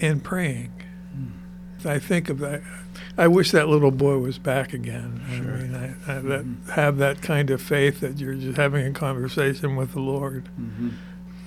and 0.00 0.22
praying. 0.22 0.72
Mm. 1.16 1.86
I 1.86 1.98
think 1.98 2.28
of 2.28 2.38
that. 2.40 2.62
I 3.16 3.28
wish 3.28 3.52
that 3.52 3.68
little 3.68 3.90
boy 3.90 4.18
was 4.18 4.38
back 4.38 4.74
again. 4.74 5.22
Sure. 5.30 5.54
I 5.54 5.56
mean, 5.56 5.74
I, 5.74 6.12
I 6.12 6.18
that, 6.20 6.44
mm-hmm. 6.44 6.70
have 6.72 6.98
that 6.98 7.22
kind 7.22 7.50
of 7.50 7.62
faith 7.62 8.00
that 8.00 8.18
you're 8.18 8.34
just 8.34 8.56
having 8.56 8.86
a 8.86 8.92
conversation 8.92 9.76
with 9.76 9.92
the 9.92 10.00
Lord. 10.00 10.44
Mm-hmm. 10.60 10.90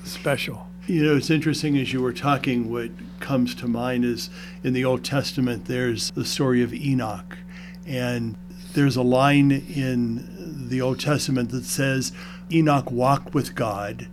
Special. 0.03 0.67
You 0.87 1.05
know, 1.05 1.15
it's 1.15 1.29
interesting 1.29 1.77
as 1.77 1.93
you 1.93 2.01
were 2.01 2.13
talking, 2.13 2.69
what 2.69 2.91
comes 3.19 3.55
to 3.55 3.67
mind 3.67 4.03
is 4.03 4.29
in 4.63 4.73
the 4.73 4.83
Old 4.83 5.03
Testament, 5.03 5.65
there's 5.65 6.11
the 6.11 6.25
story 6.25 6.61
of 6.61 6.73
Enoch. 6.73 7.37
And 7.85 8.35
there's 8.73 8.95
a 8.95 9.01
line 9.01 9.51
in 9.51 10.67
the 10.69 10.81
Old 10.81 10.99
Testament 10.99 11.51
that 11.51 11.65
says, 11.65 12.11
Enoch 12.51 12.91
walked 12.91 13.33
with 13.33 13.55
God, 13.55 14.07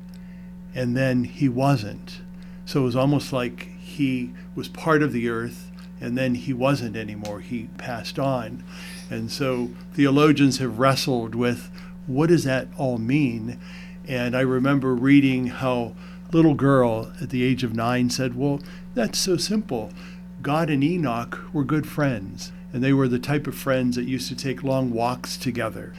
and 0.74 0.96
then 0.96 1.24
he 1.24 1.48
wasn't. 1.48 2.20
So 2.64 2.82
it 2.82 2.84
was 2.84 2.96
almost 2.96 3.32
like 3.32 3.68
he 3.78 4.32
was 4.54 4.68
part 4.68 5.02
of 5.02 5.12
the 5.12 5.28
earth 5.28 5.70
and 6.00 6.16
then 6.16 6.34
he 6.34 6.52
wasn't 6.52 6.96
anymore. 6.96 7.40
He 7.40 7.68
passed 7.76 8.18
on. 8.18 8.64
And 9.10 9.30
so 9.30 9.70
theologians 9.92 10.58
have 10.58 10.78
wrestled 10.78 11.34
with 11.34 11.70
what 12.06 12.28
does 12.28 12.44
that 12.44 12.68
all 12.78 12.98
mean? 12.98 13.60
And 14.08 14.36
I 14.36 14.40
remember 14.40 14.94
reading 14.94 15.48
how 15.48 15.94
little 16.32 16.54
girl 16.54 17.12
at 17.20 17.30
the 17.30 17.42
age 17.42 17.62
of 17.62 17.74
nine 17.74 18.08
said, 18.08 18.34
Well, 18.34 18.60
that's 18.94 19.18
so 19.18 19.36
simple. 19.36 19.92
God 20.42 20.70
and 20.70 20.82
Enoch 20.82 21.38
were 21.52 21.64
good 21.64 21.86
friends, 21.86 22.50
and 22.72 22.82
they 22.82 22.92
were 22.92 23.08
the 23.08 23.18
type 23.18 23.46
of 23.46 23.54
friends 23.54 23.96
that 23.96 24.04
used 24.04 24.28
to 24.28 24.36
take 24.36 24.62
long 24.62 24.90
walks 24.90 25.36
together. 25.36 25.92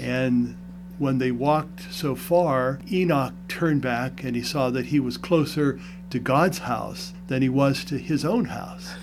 And 0.00 0.56
when 0.98 1.18
they 1.18 1.30
walked 1.30 1.92
so 1.92 2.14
far, 2.14 2.80
Enoch 2.90 3.34
turned 3.48 3.82
back 3.82 4.24
and 4.24 4.34
he 4.34 4.42
saw 4.42 4.70
that 4.70 4.86
he 4.86 5.00
was 5.00 5.16
closer 5.16 5.78
to 6.10 6.18
God's 6.18 6.58
house 6.58 7.12
than 7.28 7.42
he 7.42 7.48
was 7.48 7.84
to 7.84 7.98
his 7.98 8.24
own 8.24 8.46
house. 8.46 8.94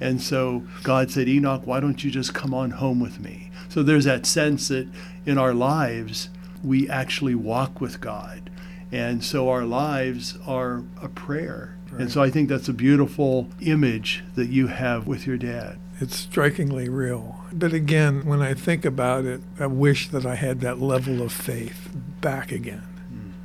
And 0.00 0.20
so 0.20 0.64
God 0.82 1.10
said, 1.10 1.28
Enoch, 1.28 1.62
why 1.66 1.80
don't 1.80 2.02
you 2.02 2.10
just 2.10 2.34
come 2.34 2.52
on 2.52 2.72
home 2.72 3.00
with 3.00 3.20
me? 3.20 3.50
So 3.68 3.82
there's 3.82 4.04
that 4.04 4.26
sense 4.26 4.68
that 4.68 4.88
in 5.24 5.38
our 5.38 5.54
lives, 5.54 6.28
we 6.62 6.88
actually 6.88 7.34
walk 7.34 7.80
with 7.80 8.00
God. 8.00 8.50
And 8.90 9.24
so 9.24 9.48
our 9.48 9.64
lives 9.64 10.38
are 10.46 10.84
a 11.00 11.08
prayer. 11.08 11.76
Right. 11.94 12.02
And 12.02 12.12
so 12.12 12.22
I 12.22 12.30
think 12.30 12.48
that's 12.48 12.68
a 12.68 12.72
beautiful 12.72 13.48
image 13.60 14.24
that 14.34 14.48
you 14.48 14.66
have 14.66 15.06
with 15.06 15.26
your 15.26 15.36
dad. 15.36 15.78
It's 16.00 16.16
strikingly 16.16 16.88
real. 16.88 17.44
But 17.52 17.72
again, 17.72 18.26
when 18.26 18.42
I 18.42 18.52
think 18.52 18.84
about 18.84 19.24
it, 19.24 19.40
I 19.60 19.66
wish 19.66 20.08
that 20.08 20.26
I 20.26 20.34
had 20.34 20.60
that 20.60 20.80
level 20.80 21.22
of 21.22 21.32
faith 21.32 21.88
back 22.20 22.50
again. 22.50 22.82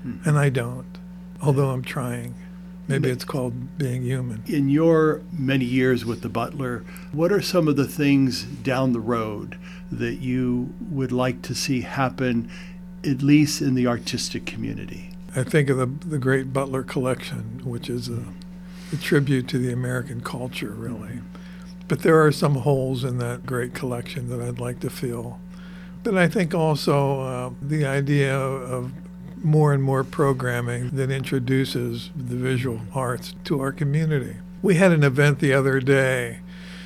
Mm-hmm. 0.03 0.27
And 0.27 0.39
I 0.39 0.49
don't, 0.49 0.97
although 1.41 1.69
I'm 1.69 1.83
trying. 1.83 2.33
Maybe 2.87 3.11
it's 3.11 3.23
called 3.23 3.77
being 3.77 4.01
human. 4.01 4.43
In 4.47 4.67
your 4.67 5.21
many 5.31 5.65
years 5.65 6.05
with 6.05 6.21
the 6.21 6.29
Butler, 6.29 6.83
what 7.11 7.31
are 7.31 7.39
some 7.39 7.67
of 7.67 7.75
the 7.75 7.87
things 7.87 8.41
down 8.41 8.93
the 8.93 8.99
road 8.99 9.59
that 9.91 10.15
you 10.15 10.73
would 10.89 11.11
like 11.11 11.43
to 11.43 11.53
see 11.53 11.81
happen, 11.81 12.49
at 13.03 13.21
least 13.21 13.61
in 13.61 13.75
the 13.75 13.85
artistic 13.85 14.47
community? 14.47 15.11
I 15.35 15.43
think 15.43 15.69
of 15.69 15.77
the, 15.77 15.85
the 15.85 16.17
Great 16.17 16.51
Butler 16.51 16.81
Collection, 16.81 17.61
which 17.63 17.91
is 17.91 18.09
a, 18.09 18.23
a 18.91 18.97
tribute 18.97 19.47
to 19.49 19.57
the 19.57 19.71
American 19.71 20.21
culture, 20.21 20.71
really. 20.71 21.21
But 21.87 22.01
there 22.01 22.23
are 22.23 22.31
some 22.31 22.55
holes 22.55 23.03
in 23.03 23.17
that 23.17 23.45
great 23.45 23.73
collection 23.73 24.29
that 24.29 24.41
I'd 24.41 24.59
like 24.59 24.79
to 24.81 24.89
fill. 24.89 25.39
But 26.03 26.17
I 26.17 26.27
think 26.27 26.53
also 26.53 27.21
uh, 27.21 27.49
the 27.61 27.85
idea 27.85 28.37
of 28.37 28.91
more 29.43 29.73
and 29.73 29.81
more 29.81 30.03
programming 30.03 30.89
that 30.91 31.11
introduces 31.11 32.09
the 32.15 32.35
visual 32.35 32.81
arts 32.93 33.35
to 33.45 33.59
our 33.59 33.71
community. 33.71 34.37
We 34.61 34.75
had 34.75 34.91
an 34.91 35.03
event 35.03 35.39
the 35.39 35.53
other 35.53 35.79
day. 35.79 36.39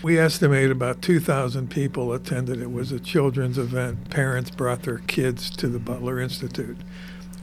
We 0.03 0.19
estimate 0.19 0.69
about 0.69 1.01
2,000 1.01 1.69
people 1.69 2.13
attended. 2.13 2.61
It 2.61 2.71
was 2.71 2.91
a 2.91 2.99
children's 2.99 3.57
event. 3.57 4.09
Parents 4.09 4.51
brought 4.51 4.83
their 4.83 4.99
kids 4.99 5.49
to 5.51 5.67
the 5.67 5.79
Butler 5.79 6.19
Institute. 6.19 6.77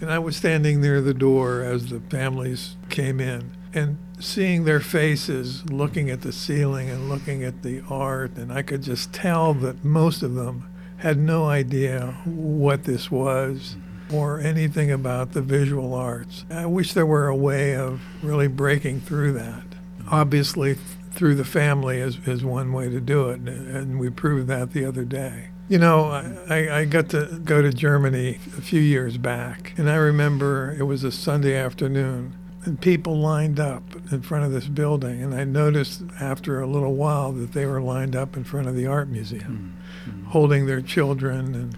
And 0.01 0.11
I 0.11 0.19
was 0.19 0.37
standing 0.37 0.81
near 0.81 1.01
the 1.01 1.15
door 1.15 1.63
as 1.63 1.89
the 1.89 2.01
families 2.01 2.77
came 2.89 3.21
in 3.21 3.53
and 3.73 3.99
seeing 4.19 4.65
their 4.65 4.81
faces, 4.81 5.69
looking 5.71 6.11
at 6.11 6.23
the 6.23 6.33
ceiling 6.33 6.91
and 6.91 7.09
looking 7.09 7.45
at 7.45 7.63
the 7.63 7.83
art. 7.89 8.37
And 8.37 8.53
I 8.53 8.63
could 8.63 8.83
just 8.83 9.13
tell 9.13 9.55
that 9.55 9.85
most 9.85 10.23
of 10.23 10.35
them 10.35 10.69
had 10.99 11.19
no 11.19 11.47
idea 11.47 12.19
what 12.25 12.85
this 12.85 13.11
was 13.11 13.77
or 14.13 14.41
anything 14.41 14.91
about 14.91 15.33
the 15.33 15.43
visual 15.43 15.95
arts. 15.95 16.45
I 16.51 16.67
wish 16.67 16.93
there 16.93 17.07
were 17.07 17.29
a 17.29 17.37
way 17.37 17.75
of 17.75 18.03
really 18.23 18.49
breaking 18.49 19.01
through 19.01 19.33
that. 19.33 19.65
Obviously, 20.11 20.75
through 21.13 21.37
the 21.37 21.45
family 21.45 21.99
is, 21.99 22.19
is 22.27 22.45
one 22.45 22.73
way 22.73 22.89
to 22.89 23.01
do 23.01 23.31
it, 23.31 23.41
and 23.41 23.99
we 23.99 24.11
proved 24.11 24.49
that 24.49 24.73
the 24.73 24.85
other 24.85 25.05
day. 25.05 25.51
You 25.69 25.79
know, 25.79 26.07
I, 26.49 26.81
I 26.81 26.85
got 26.85 27.09
to 27.11 27.41
go 27.45 27.63
to 27.63 27.73
Germany 27.73 28.41
a 28.59 28.61
few 28.61 28.81
years 28.81 29.19
back, 29.19 29.73
and 29.77 29.89
I 29.89 29.95
remember 29.95 30.75
it 30.77 30.83
was 30.83 31.05
a 31.05 31.13
Sunday 31.13 31.57
afternoon, 31.57 32.35
and 32.65 32.81
people 32.81 33.19
lined 33.19 33.59
up 33.59 33.83
in 34.13 34.23
front 34.23 34.45
of 34.45 34.53
this 34.53 34.67
building, 34.67 35.23
and 35.23 35.35
I 35.35 35.45
noticed 35.45 36.03
after 36.21 36.61
a 36.61 36.67
little 36.67 36.95
while 36.95 37.33
that 37.33 37.53
they 37.53 37.65
were 37.65 37.81
lined 37.81 38.15
up 38.15 38.37
in 38.37 38.45
front 38.45 38.69
of 38.69 38.75
the 38.75 38.87
art 38.87 39.09
museum, 39.09 39.77
mm-hmm. 40.07 40.27
holding 40.27 40.67
their 40.67 40.83
children 40.83 41.55
and 41.55 41.77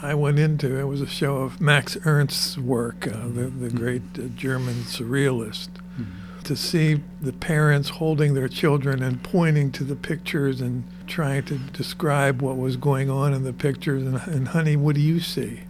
I 0.00 0.14
went 0.14 0.38
into. 0.38 0.78
It 0.78 0.84
was 0.84 1.00
a 1.00 1.08
show 1.08 1.38
of 1.38 1.60
Max 1.60 1.96
Ernst's 2.04 2.56
work, 2.56 3.08
uh, 3.08 3.28
the, 3.28 3.50
the 3.50 3.70
great 3.70 4.02
uh, 4.16 4.22
German 4.36 4.74
surrealist. 4.84 5.68
Mm-hmm. 5.98 6.42
to 6.44 6.54
see 6.54 7.02
the 7.20 7.32
parents 7.32 7.88
holding 7.88 8.34
their 8.34 8.46
children 8.46 9.02
and 9.02 9.20
pointing 9.20 9.72
to 9.72 9.82
the 9.82 9.96
pictures 9.96 10.60
and 10.60 10.84
trying 11.08 11.42
to 11.42 11.58
describe 11.58 12.40
what 12.40 12.56
was 12.56 12.76
going 12.76 13.10
on 13.10 13.34
in 13.34 13.42
the 13.42 13.52
pictures 13.52 14.04
and, 14.04 14.20
and 14.28 14.48
honey, 14.48 14.76
what 14.76 14.94
do 14.94 15.00
you 15.00 15.18
see? 15.18 15.62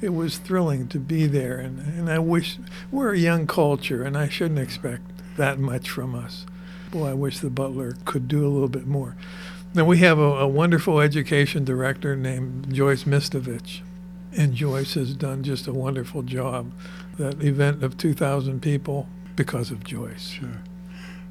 It 0.00 0.14
was 0.14 0.38
thrilling 0.38 0.88
to 0.88 0.98
be 0.98 1.26
there, 1.26 1.58
and, 1.58 1.80
and 1.80 2.10
I 2.10 2.18
wish 2.18 2.58
we're 2.90 3.12
a 3.12 3.18
young 3.18 3.46
culture, 3.46 4.02
and 4.02 4.16
I 4.16 4.28
shouldn't 4.28 4.60
expect 4.60 5.02
that 5.36 5.58
much 5.58 5.90
from 5.90 6.14
us. 6.14 6.46
Boy, 6.90 7.10
I 7.10 7.14
wish 7.14 7.38
the 7.38 7.50
Butler 7.50 7.96
could 8.04 8.26
do 8.26 8.46
a 8.46 8.48
little 8.48 8.68
bit 8.68 8.86
more. 8.86 9.16
Now, 9.74 9.84
we 9.84 9.98
have 9.98 10.18
a, 10.18 10.22
a 10.22 10.48
wonderful 10.48 11.00
education 11.00 11.64
director 11.64 12.16
named 12.16 12.72
Joyce 12.74 13.04
Mistovich, 13.04 13.80
and 14.36 14.54
Joyce 14.54 14.94
has 14.94 15.14
done 15.14 15.42
just 15.42 15.66
a 15.66 15.72
wonderful 15.72 16.22
job. 16.22 16.72
That 17.18 17.42
event 17.42 17.84
of 17.84 17.98
2,000 17.98 18.60
people 18.60 19.06
because 19.36 19.70
of 19.70 19.84
Joyce. 19.84 20.30
Sure. 20.30 20.62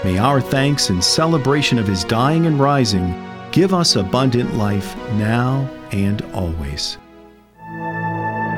May 0.05 0.19
our 0.19 0.41
thanks 0.41 0.91
and 0.91 1.03
celebration 1.03 1.81
of 1.81 1.89
his 1.89 2.05
dying 2.05 2.47
and 2.47 2.61
rising 2.61 3.13
give 3.51 3.75
us 3.75 3.97
abundant 3.97 4.55
life 4.55 4.97
now 5.15 5.69
and 5.91 6.23
always. 6.33 6.99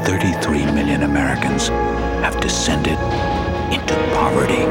33 0.02 0.64
million 0.72 1.02
Americans 1.04 1.68
have 1.68 2.40
descended 2.40 2.98
into 3.72 3.94
poverty. 4.14 4.64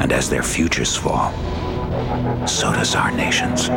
And 0.00 0.12
as 0.12 0.28
their 0.28 0.42
futures 0.42 0.96
fall, 0.96 1.32
so 2.46 2.72
does 2.72 2.94
our 2.94 3.10
nation's. 3.10 3.68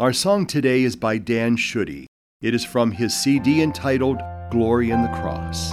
Our 0.00 0.12
song 0.12 0.46
today 0.46 0.82
is 0.82 0.96
by 0.96 1.18
Dan 1.18 1.56
Schutte. 1.56 2.06
It 2.40 2.54
is 2.54 2.64
from 2.64 2.90
his 2.90 3.14
CD 3.14 3.62
entitled 3.62 4.20
Glory 4.50 4.90
in 4.90 5.02
the 5.02 5.08
Cross. 5.08 5.72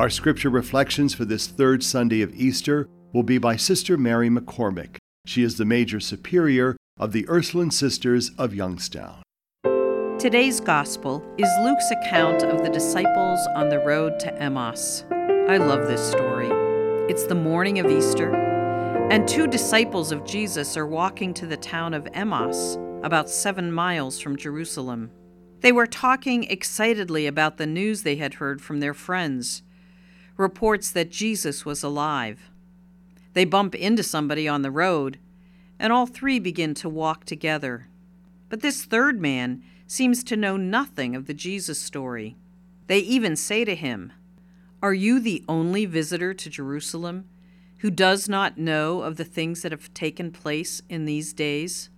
Our 0.00 0.08
scripture 0.08 0.48
reflections 0.48 1.12
for 1.12 1.26
this 1.26 1.46
third 1.46 1.84
Sunday 1.84 2.22
of 2.22 2.34
Easter 2.34 2.88
will 3.12 3.22
be 3.22 3.36
by 3.36 3.56
Sister 3.56 3.98
Mary 3.98 4.30
McCormick. 4.30 4.96
She 5.26 5.42
is 5.42 5.58
the 5.58 5.66
Major 5.66 6.00
Superior 6.00 6.74
of 6.98 7.12
the 7.12 7.28
Ursuline 7.28 7.70
Sisters 7.70 8.30
of 8.38 8.54
Youngstown. 8.54 9.20
Today's 10.18 10.58
Gospel 10.58 11.22
is 11.36 11.50
Luke's 11.60 11.90
account 11.90 12.44
of 12.44 12.62
the 12.62 12.70
disciples 12.70 13.46
on 13.54 13.68
the 13.68 13.80
road 13.80 14.18
to 14.20 14.34
Emmaus. 14.40 15.04
I 15.10 15.58
love 15.58 15.86
this 15.86 16.10
story. 16.10 16.48
It's 17.10 17.26
the 17.26 17.34
morning 17.34 17.78
of 17.78 17.90
Easter, 17.90 18.34
and 19.10 19.28
two 19.28 19.46
disciples 19.46 20.12
of 20.12 20.24
Jesus 20.24 20.78
are 20.78 20.86
walking 20.86 21.34
to 21.34 21.46
the 21.46 21.58
town 21.58 21.92
of 21.92 22.08
Emmaus, 22.14 22.78
about 23.02 23.28
seven 23.28 23.70
miles 23.70 24.18
from 24.18 24.38
Jerusalem. 24.38 25.10
They 25.60 25.72
were 25.72 25.86
talking 25.86 26.44
excitedly 26.44 27.26
about 27.26 27.58
the 27.58 27.66
news 27.66 28.02
they 28.02 28.16
had 28.16 28.32
heard 28.32 28.62
from 28.62 28.80
their 28.80 28.94
friends 28.94 29.62
reports 30.40 30.90
that 30.90 31.10
Jesus 31.10 31.64
was 31.64 31.82
alive. 31.82 32.50
They 33.34 33.44
bump 33.44 33.74
into 33.74 34.02
somebody 34.02 34.48
on 34.48 34.62
the 34.62 34.70
road, 34.70 35.18
and 35.78 35.92
all 35.92 36.06
three 36.06 36.40
begin 36.40 36.74
to 36.74 36.88
walk 36.88 37.24
together. 37.24 37.86
But 38.48 38.60
this 38.60 38.84
third 38.84 39.20
man 39.20 39.62
seems 39.86 40.24
to 40.24 40.36
know 40.36 40.56
nothing 40.56 41.14
of 41.14 41.26
the 41.26 41.34
Jesus 41.34 41.80
story. 41.80 42.36
They 42.88 42.98
even 42.98 43.36
say 43.36 43.64
to 43.64 43.76
him, 43.76 44.12
Are 44.82 44.94
you 44.94 45.20
the 45.20 45.44
only 45.48 45.86
visitor 45.86 46.34
to 46.34 46.50
Jerusalem 46.50 47.28
who 47.78 47.90
does 47.90 48.28
not 48.28 48.58
know 48.58 49.02
of 49.02 49.16
the 49.16 49.24
things 49.24 49.62
that 49.62 49.72
have 49.72 49.94
taken 49.94 50.32
place 50.32 50.82
in 50.88 51.04
these 51.04 51.32
days? 51.32 51.90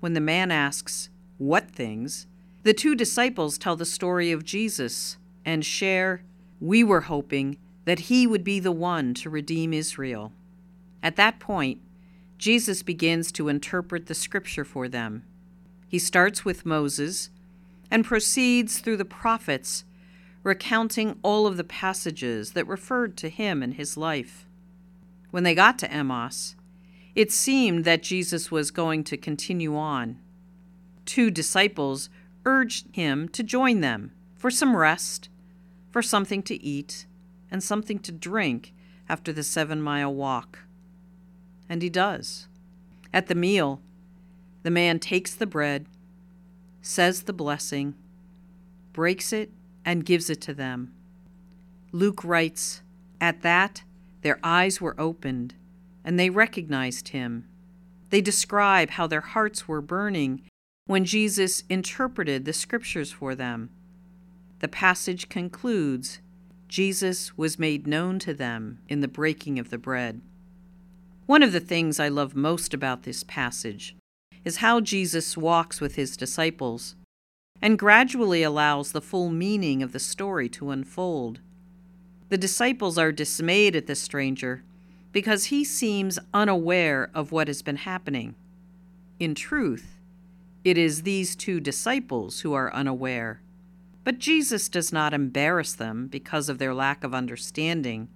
When 0.00 0.12
the 0.12 0.20
man 0.20 0.50
asks, 0.50 1.08
What 1.38 1.70
things? 1.70 2.26
the 2.62 2.74
two 2.74 2.94
disciples 2.94 3.56
tell 3.56 3.76
the 3.76 3.86
story 3.86 4.30
of 4.32 4.44
Jesus 4.44 5.16
and 5.44 5.64
share 5.64 6.22
we 6.60 6.84
were 6.84 7.02
hoping 7.02 7.56
that 7.86 8.00
he 8.00 8.26
would 8.26 8.44
be 8.44 8.60
the 8.60 8.72
one 8.72 9.14
to 9.14 9.30
redeem 9.30 9.72
Israel. 9.72 10.32
At 11.02 11.16
that 11.16 11.40
point, 11.40 11.80
Jesus 12.38 12.82
begins 12.82 13.32
to 13.32 13.48
interpret 13.48 14.06
the 14.06 14.14
scripture 14.14 14.64
for 14.64 14.88
them. 14.88 15.24
He 15.88 15.98
starts 15.98 16.44
with 16.44 16.66
Moses 16.66 17.30
and 17.90 18.04
proceeds 18.04 18.78
through 18.78 18.98
the 18.98 19.04
prophets, 19.04 19.84
recounting 20.42 21.18
all 21.22 21.46
of 21.46 21.56
the 21.56 21.64
passages 21.64 22.52
that 22.52 22.66
referred 22.66 23.16
to 23.18 23.28
him 23.28 23.62
and 23.62 23.74
his 23.74 23.96
life. 23.96 24.46
When 25.30 25.42
they 25.42 25.54
got 25.54 25.78
to 25.80 25.92
Emmaus, 25.92 26.54
it 27.14 27.32
seemed 27.32 27.84
that 27.84 28.02
Jesus 28.02 28.50
was 28.50 28.70
going 28.70 29.04
to 29.04 29.16
continue 29.16 29.76
on. 29.76 30.18
Two 31.04 31.30
disciples 31.30 32.08
urged 32.44 32.94
him 32.94 33.28
to 33.30 33.42
join 33.42 33.80
them 33.80 34.12
for 34.36 34.50
some 34.50 34.76
rest 34.76 35.28
for 35.90 36.02
something 36.02 36.42
to 36.44 36.62
eat 36.62 37.06
and 37.50 37.62
something 37.62 37.98
to 37.98 38.12
drink 38.12 38.72
after 39.08 39.32
the 39.32 39.42
seven 39.42 39.82
mile 39.82 40.14
walk. 40.14 40.60
And 41.68 41.82
he 41.82 41.90
does. 41.90 42.46
At 43.12 43.26
the 43.26 43.34
meal, 43.34 43.80
the 44.62 44.70
man 44.70 44.98
takes 44.98 45.34
the 45.34 45.46
bread, 45.46 45.86
says 46.80 47.22
the 47.22 47.32
blessing, 47.32 47.94
breaks 48.92 49.32
it, 49.32 49.50
and 49.84 50.06
gives 50.06 50.30
it 50.30 50.40
to 50.42 50.54
them. 50.54 50.92
Luke 51.92 52.22
writes, 52.22 52.82
At 53.20 53.42
that, 53.42 53.82
their 54.22 54.38
eyes 54.44 54.80
were 54.80 55.00
opened, 55.00 55.54
and 56.04 56.18
they 56.18 56.30
recognized 56.30 57.08
him. 57.08 57.46
They 58.10 58.20
describe 58.20 58.90
how 58.90 59.06
their 59.06 59.20
hearts 59.20 59.66
were 59.66 59.80
burning 59.80 60.42
when 60.86 61.04
Jesus 61.04 61.62
interpreted 61.68 62.44
the 62.44 62.52
scriptures 62.52 63.10
for 63.12 63.34
them 63.34 63.70
the 64.60 64.68
passage 64.68 65.28
concludes 65.28 66.20
Jesus 66.68 67.36
was 67.36 67.58
made 67.58 67.86
known 67.86 68.18
to 68.20 68.32
them 68.32 68.78
in 68.88 69.00
the 69.00 69.08
breaking 69.08 69.58
of 69.58 69.70
the 69.70 69.78
bread. 69.78 70.20
One 71.26 71.42
of 71.42 71.52
the 71.52 71.60
things 71.60 71.98
I 71.98 72.08
love 72.08 72.36
most 72.36 72.72
about 72.72 73.02
this 73.02 73.24
passage 73.24 73.96
is 74.44 74.58
how 74.58 74.80
Jesus 74.80 75.36
walks 75.36 75.80
with 75.80 75.96
his 75.96 76.16
disciples 76.16 76.94
and 77.62 77.78
gradually 77.78 78.42
allows 78.42 78.92
the 78.92 79.00
full 79.00 79.30
meaning 79.30 79.82
of 79.82 79.92
the 79.92 79.98
story 79.98 80.48
to 80.50 80.70
unfold. 80.70 81.40
The 82.28 82.38
disciples 82.38 82.96
are 82.98 83.12
dismayed 83.12 83.74
at 83.74 83.86
the 83.86 83.94
stranger 83.94 84.62
because 85.12 85.46
he 85.46 85.64
seems 85.64 86.18
unaware 86.32 87.10
of 87.14 87.32
what 87.32 87.48
has 87.48 87.62
been 87.62 87.76
happening. 87.76 88.34
In 89.18 89.34
truth, 89.34 89.98
it 90.64 90.78
is 90.78 91.02
these 91.02 91.34
two 91.34 91.60
disciples 91.60 92.40
who 92.40 92.52
are 92.52 92.72
unaware. 92.72 93.40
But 94.04 94.18
Jesus 94.18 94.68
does 94.68 94.92
not 94.92 95.12
embarrass 95.12 95.74
them 95.74 96.06
because 96.06 96.48
of 96.48 96.58
their 96.58 96.74
lack 96.74 97.04
of 97.04 97.14
understanding. 97.14 98.08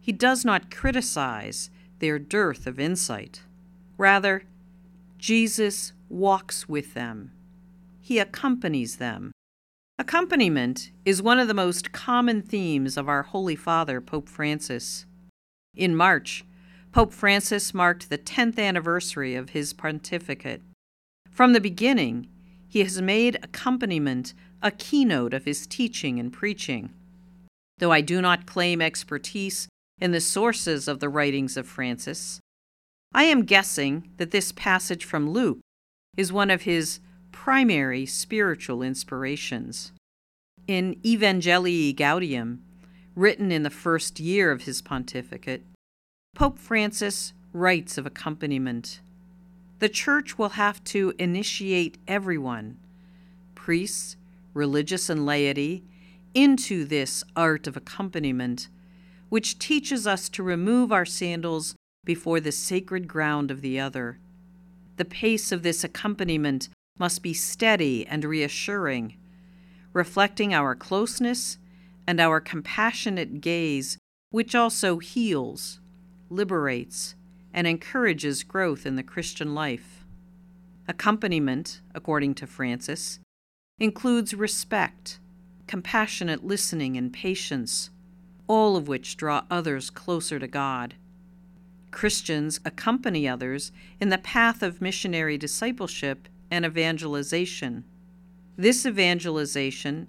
He 0.00 0.12
does 0.12 0.44
not 0.44 0.70
criticize 0.70 1.70
their 2.00 2.18
dearth 2.18 2.66
of 2.66 2.80
insight. 2.80 3.42
Rather, 3.96 4.42
Jesus 5.18 5.92
walks 6.08 6.68
with 6.68 6.94
them. 6.94 7.32
He 8.00 8.18
accompanies 8.18 8.96
them. 8.96 9.32
Accompaniment 9.98 10.90
is 11.04 11.22
one 11.22 11.38
of 11.38 11.46
the 11.46 11.54
most 11.54 11.92
common 11.92 12.40
themes 12.40 12.96
of 12.96 13.08
our 13.08 13.22
Holy 13.22 13.54
Father, 13.54 14.00
Pope 14.00 14.28
Francis. 14.28 15.04
In 15.76 15.94
March, 15.94 16.44
Pope 16.90 17.12
Francis 17.12 17.72
marked 17.74 18.08
the 18.08 18.18
10th 18.18 18.58
anniversary 18.58 19.34
of 19.36 19.50
his 19.50 19.72
pontificate. 19.72 20.62
From 21.30 21.52
the 21.52 21.60
beginning, 21.60 22.28
he 22.66 22.82
has 22.82 23.00
made 23.02 23.38
accompaniment 23.42 24.32
a 24.62 24.70
keynote 24.70 25.34
of 25.34 25.44
his 25.44 25.66
teaching 25.66 26.18
and 26.18 26.32
preaching. 26.32 26.92
Though 27.78 27.92
I 27.92 28.00
do 28.00 28.20
not 28.20 28.46
claim 28.46 28.82
expertise 28.82 29.68
in 29.98 30.12
the 30.12 30.20
sources 30.20 30.88
of 30.88 31.00
the 31.00 31.08
writings 31.08 31.56
of 31.56 31.66
Francis, 31.66 32.40
I 33.12 33.24
am 33.24 33.44
guessing 33.44 34.10
that 34.18 34.30
this 34.30 34.52
passage 34.52 35.04
from 35.04 35.30
Luke 35.30 35.58
is 36.16 36.32
one 36.32 36.50
of 36.50 36.62
his 36.62 37.00
primary 37.32 38.06
spiritual 38.06 38.82
inspirations. 38.82 39.92
In 40.66 40.96
Evangelii 41.02 41.94
Gaudium, 41.96 42.58
written 43.16 43.50
in 43.50 43.62
the 43.62 43.70
first 43.70 44.20
year 44.20 44.52
of 44.52 44.62
his 44.62 44.82
pontificate, 44.82 45.62
Pope 46.34 46.58
Francis 46.58 47.32
writes 47.52 47.98
of 47.98 48.06
accompaniment. 48.06 49.00
The 49.80 49.88
Church 49.88 50.38
will 50.38 50.50
have 50.50 50.84
to 50.84 51.14
initiate 51.18 51.98
everyone 52.06 52.78
priests, 53.54 54.16
religious 54.54 55.08
and 55.08 55.26
laity, 55.26 55.84
into 56.34 56.84
this 56.84 57.24
art 57.34 57.66
of 57.66 57.76
accompaniment, 57.76 58.68
which 59.28 59.58
teaches 59.58 60.06
us 60.06 60.28
to 60.28 60.42
remove 60.42 60.92
our 60.92 61.04
sandals 61.04 61.74
before 62.04 62.40
the 62.40 62.52
sacred 62.52 63.06
ground 63.08 63.50
of 63.50 63.60
the 63.60 63.78
other. 63.78 64.18
The 64.96 65.04
pace 65.04 65.52
of 65.52 65.62
this 65.62 65.84
accompaniment 65.84 66.68
must 66.98 67.22
be 67.22 67.32
steady 67.32 68.06
and 68.06 68.24
reassuring, 68.24 69.16
reflecting 69.92 70.52
our 70.52 70.74
closeness 70.74 71.58
and 72.06 72.20
our 72.20 72.40
compassionate 72.40 73.40
gaze, 73.40 73.98
which 74.30 74.54
also 74.54 74.98
heals, 74.98 75.80
liberates, 76.28 77.14
and 77.52 77.66
encourages 77.66 78.44
growth 78.44 78.86
in 78.86 78.96
the 78.96 79.02
Christian 79.02 79.54
life. 79.54 80.04
Accompaniment, 80.88 81.80
according 81.94 82.34
to 82.34 82.46
Francis, 82.46 83.20
includes 83.80 84.34
respect, 84.34 85.18
compassionate 85.66 86.44
listening, 86.44 86.96
and 86.96 87.12
patience, 87.12 87.90
all 88.46 88.76
of 88.76 88.86
which 88.86 89.16
draw 89.16 89.42
others 89.50 89.88
closer 89.90 90.38
to 90.38 90.46
God. 90.46 90.94
Christians 91.90 92.60
accompany 92.64 93.26
others 93.26 93.72
in 94.00 94.10
the 94.10 94.18
path 94.18 94.62
of 94.62 94.80
missionary 94.80 95.36
discipleship 95.36 96.28
and 96.50 96.64
evangelization. 96.64 97.84
This 98.56 98.84
evangelization 98.84 100.08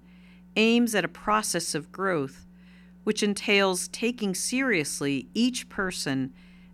aims 0.55 0.93
at 0.93 1.05
a 1.05 1.10
process 1.10 1.73
of 1.73 1.91
growth 1.91 2.45
which 3.03 3.23
entails 3.23 3.88
taking 3.88 4.36
seriously 4.36 5.27
each 5.34 5.69
person 5.69 6.34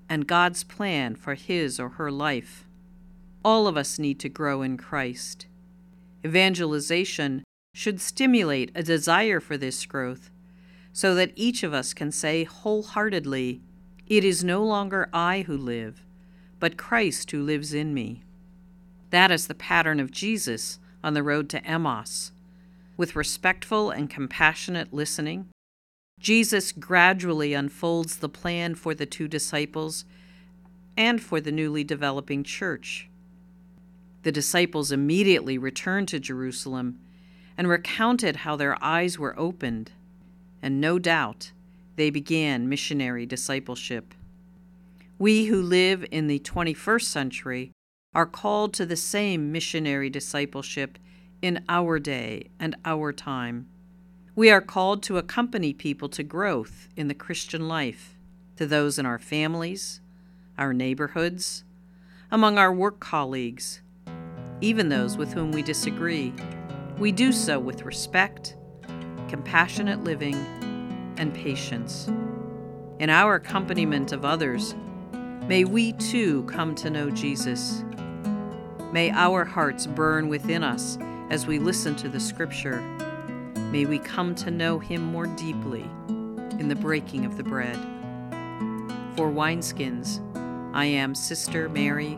and 0.10 0.28
God's 0.28 0.64
plan 0.64 1.16
for 1.16 1.36
his 1.36 1.80
or 1.80 1.90
her 1.90 2.12
life. 2.12 2.66
All 3.46 3.68
of 3.68 3.78
us 3.78 3.98
need 4.00 4.20
to 4.22 4.30
grow 4.30 4.62
in 4.62 4.78
Christ. 4.78 5.46
Evangelization 6.26 7.44
should 7.74 8.02
stimulate 8.02 8.72
a 8.74 8.84
desire 8.84 9.40
for 9.40 9.58
this 9.58 9.86
growth 9.86 10.30
so 10.92 11.14
that 11.14 11.32
each 11.36 11.62
of 11.62 11.74
us 11.74 11.94
can 11.94 12.12
say 12.12 12.44
wholeheartedly, 12.44 13.62
It 14.08 14.24
is 14.24 14.44
no 14.44 14.64
longer 14.64 15.10
I 15.14 15.44
who 15.46 15.56
live, 15.56 16.02
but 16.60 16.76
Christ 16.76 17.30
who 17.30 17.44
lives 17.44 17.74
in 17.74 17.94
me. 17.94 18.24
That 19.12 19.30
is 19.30 19.48
the 19.48 19.54
pattern 19.54 20.00
of 20.00 20.12
Jesus 20.12 20.80
on 21.04 21.14
the 21.14 21.22
road 21.22 21.50
to 21.50 21.64
Emmaus. 21.64 22.32
With 22.98 23.16
respectful 23.16 23.92
and 23.92 24.10
compassionate 24.10 24.92
listening, 24.92 25.50
Jesus 26.20 26.72
gradually 26.72 27.54
unfolds 27.54 28.18
the 28.18 28.30
plan 28.30 28.74
for 28.74 28.96
the 28.96 29.06
two 29.06 29.28
disciples 29.28 30.04
and 30.98 31.22
for 31.22 31.40
the 31.40 31.52
newly 31.52 31.84
developing 31.84 32.44
church. 32.44 33.08
The 34.28 34.34
disciples 34.34 34.92
immediately 34.92 35.58
returned 35.58 36.10
to 36.10 36.20
Jerusalem 36.20 37.00
and 37.58 37.66
recounted 37.70 38.36
how 38.36 38.58
their 38.58 38.78
eyes 38.84 39.18
were 39.18 39.40
opened. 39.40 39.92
and 40.62 40.82
no 40.82 41.00
doubt 41.00 41.54
they 41.96 42.10
began 42.10 42.68
missionary 42.68 43.26
discipleship. 43.26 44.14
We 45.18 45.46
who 45.46 45.62
live 45.62 46.06
in 46.12 46.28
the 46.28 46.40
21st 46.40 47.04
century 47.04 47.72
are 48.14 48.26
called 48.26 48.74
to 48.74 48.86
the 48.86 48.98
same 48.98 49.54
missionary 49.54 50.10
discipleship 50.10 50.98
in 51.42 51.64
our 51.70 51.98
day 51.98 52.50
and 52.60 52.76
our 52.84 53.14
time. 53.14 53.70
We 54.36 54.50
are 54.50 54.60
called 54.60 55.04
to 55.04 55.18
accompany 55.18 55.72
people 55.72 56.10
to 56.10 56.24
growth 56.24 56.90
in 56.98 57.08
the 57.08 57.14
Christian 57.14 57.70
life, 57.70 58.18
to 58.58 58.66
those 58.66 59.00
in 59.00 59.06
our 59.06 59.20
families, 59.20 60.02
our 60.58 60.74
neighborhoods, 60.74 61.64
among 62.30 62.58
our 62.58 62.74
work 62.74 63.00
colleagues, 63.00 63.80
even 64.62 64.90
those 64.90 65.18
with 65.18 65.34
whom 65.34 65.52
we 65.52 65.62
disagree. 65.62 66.34
We 66.98 67.12
do 67.12 67.32
so 67.32 67.60
with 67.60 67.84
respect, 67.84 68.56
compassionate 69.28 70.04
living, 70.04 70.36
and 71.18 71.34
patience. 71.34 72.08
In 73.00 73.10
our 73.10 73.36
accompaniment 73.36 74.12
of 74.12 74.26
others, 74.26 74.76
may 75.48 75.64
we 75.64 75.94
too 75.94 76.44
come 76.44 76.74
to 76.76 76.90
know 76.90 77.10
Jesus. 77.10 77.84
May 78.92 79.12
our 79.12 79.46
hearts 79.46 79.86
burn 79.86 80.30
within 80.30 80.64
us 80.64 80.98
as 81.30 81.46
we 81.46 81.60
listen 81.60 81.96
to 81.98 82.10
the 82.10 82.20
Scripture. 82.20 82.82
May 83.72 83.86
we 83.86 84.00
come 84.00 84.34
to 84.36 84.50
know 84.50 84.80
Him 84.80 85.04
more 85.04 85.28
deeply 85.28 85.86
in 86.58 86.68
the 86.70 86.76
breaking 86.76 87.26
of 87.26 87.38
the 87.38 87.44
bread. 87.44 87.78
For 89.16 89.30
Wineskins, 89.30 90.22
I 90.74 90.86
am 90.86 91.14
Sister 91.14 91.70
Mary. 91.70 92.18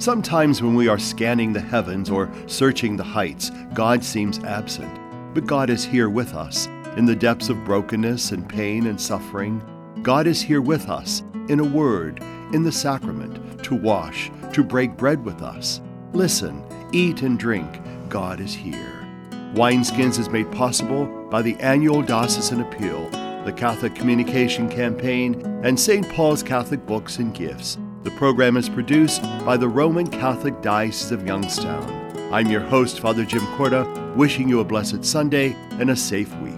Sometimes 0.00 0.62
when 0.62 0.74
we 0.74 0.88
are 0.88 0.98
scanning 0.98 1.52
the 1.52 1.60
heavens 1.60 2.08
or 2.08 2.32
searching 2.46 2.96
the 2.96 3.04
heights, 3.04 3.50
God 3.74 4.02
seems 4.02 4.38
absent. 4.44 4.98
But 5.34 5.44
God 5.44 5.68
is 5.68 5.84
here 5.84 6.08
with 6.08 6.32
us 6.32 6.68
in 6.96 7.04
the 7.04 7.14
depths 7.14 7.50
of 7.50 7.66
brokenness 7.66 8.32
and 8.32 8.48
pain 8.48 8.86
and 8.86 8.98
suffering. 8.98 9.62
God 10.00 10.26
is 10.26 10.40
here 10.40 10.62
with 10.62 10.88
us 10.88 11.22
in 11.50 11.60
a 11.60 11.64
word, 11.64 12.20
in 12.54 12.62
the 12.62 12.72
sacrament, 12.72 13.62
to 13.62 13.74
wash, 13.74 14.30
to 14.54 14.64
break 14.64 14.96
bread 14.96 15.22
with 15.22 15.42
us. 15.42 15.82
Listen, 16.14 16.64
eat 16.92 17.20
and 17.20 17.38
drink. 17.38 17.82
God 18.08 18.40
is 18.40 18.54
here. 18.54 19.06
Wineskins 19.52 20.18
is 20.18 20.30
made 20.30 20.50
possible 20.50 21.04
by 21.30 21.42
the 21.42 21.56
annual 21.56 22.00
Diocesan 22.00 22.62
Appeal, 22.62 23.10
the 23.44 23.52
Catholic 23.54 23.94
Communication 23.94 24.66
Campaign, 24.66 25.42
and 25.62 25.78
St. 25.78 26.08
Paul's 26.08 26.42
Catholic 26.42 26.86
Books 26.86 27.18
and 27.18 27.34
Gifts. 27.34 27.76
The 28.02 28.10
program 28.12 28.56
is 28.56 28.70
produced 28.70 29.22
by 29.44 29.58
the 29.58 29.68
Roman 29.68 30.06
Catholic 30.06 30.62
Diocese 30.62 31.12
of 31.12 31.26
Youngstown. 31.26 31.84
I'm 32.32 32.50
your 32.50 32.62
host, 32.62 32.98
Father 32.98 33.26
Jim 33.26 33.42
Korda, 33.58 34.16
wishing 34.16 34.48
you 34.48 34.60
a 34.60 34.64
blessed 34.64 35.04
Sunday 35.04 35.54
and 35.72 35.90
a 35.90 35.96
safe 35.96 36.34
week. 36.36 36.54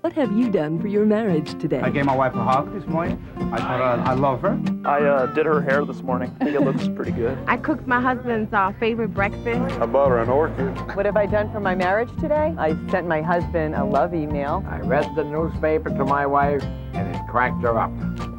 What 0.00 0.14
have 0.14 0.32
you 0.32 0.50
done 0.50 0.80
for 0.80 0.88
your 0.88 1.04
marriage 1.04 1.50
today? 1.60 1.80
I 1.80 1.90
gave 1.90 2.06
my 2.06 2.16
wife 2.16 2.34
a 2.34 2.42
hug 2.42 2.72
this 2.72 2.86
morning. 2.88 3.22
I 3.36 3.58
told 3.58 3.80
her 3.80 4.02
I 4.06 4.14
love 4.14 4.40
her. 4.40 4.58
I 4.86 5.02
uh, 5.02 5.26
did 5.26 5.44
her 5.44 5.60
hair 5.60 5.84
this 5.84 6.02
morning. 6.02 6.34
I 6.40 6.44
think 6.44 6.56
it 6.56 6.62
looks 6.62 6.88
pretty 6.96 7.12
good. 7.12 7.36
I 7.46 7.58
cooked 7.58 7.86
my 7.86 8.00
husband's 8.00 8.54
uh, 8.54 8.72
favorite 8.80 9.12
breakfast. 9.12 9.78
I 9.80 9.84
bought 9.84 10.08
her 10.08 10.18
an 10.18 10.30
orchid. 10.30 10.96
What 10.96 11.04
have 11.04 11.18
I 11.18 11.26
done 11.26 11.52
for 11.52 11.60
my 11.60 11.74
marriage 11.74 12.10
today? 12.20 12.54
I 12.56 12.70
sent 12.90 13.06
my 13.06 13.20
husband 13.20 13.74
a 13.74 13.84
love 13.84 14.14
email. 14.14 14.64
I 14.66 14.78
read 14.78 15.14
the 15.14 15.24
newspaper 15.24 15.90
to 15.90 16.04
my 16.06 16.24
wife, 16.24 16.62
and 16.94 17.14
it 17.14 17.20
cracked 17.28 17.60
her 17.62 17.78
up. 17.78 18.31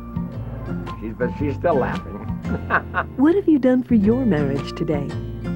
She's, 1.03 1.13
but 1.15 1.31
she's 1.37 1.55
still 1.55 1.75
laughing. 1.75 2.13
what 3.17 3.35
have 3.35 3.47
you 3.47 3.59
done 3.59 3.83
for 3.83 3.95
your 3.95 4.25
marriage 4.25 4.73
today? 4.77 5.03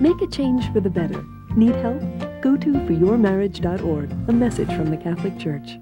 Make 0.01 0.21
a 0.21 0.27
change 0.27 0.71
for 0.73 0.81
the 0.81 0.89
better. 0.89 1.23
Need 1.55 1.75
help? 1.75 2.01
Go 2.41 2.57
to 2.57 2.73
foryourmarriage.org, 2.73 4.11
a 4.27 4.33
message 4.33 4.67
from 4.67 4.91
the 4.91 4.97
Catholic 4.97 5.39
Church. 5.39 5.77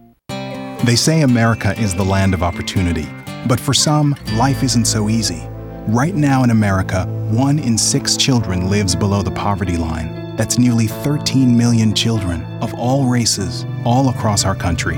They 0.85 0.95
say 0.95 1.21
America 1.21 1.73
is 1.79 1.95
the 1.95 2.05
land 2.05 2.35
of 2.35 2.43
opportunity, 2.43 3.07
but 3.47 3.59
for 3.59 3.73
some, 3.73 4.15
life 4.35 4.61
isn't 4.61 4.85
so 4.85 5.09
easy. 5.09 5.47
Right 5.87 6.13
now 6.13 6.43
in 6.43 6.51
America, 6.51 7.05
one 7.31 7.57
in 7.57 7.75
six 7.75 8.17
children 8.17 8.69
lives 8.69 8.95
below 8.95 9.23
the 9.23 9.31
poverty 9.31 9.77
line. 9.77 10.35
That's 10.35 10.59
nearly 10.59 10.85
13 10.85 11.57
million 11.57 11.95
children 11.95 12.43
of 12.61 12.71
all 12.75 13.09
races, 13.09 13.65
all 13.83 14.09
across 14.09 14.45
our 14.45 14.55
country. 14.55 14.97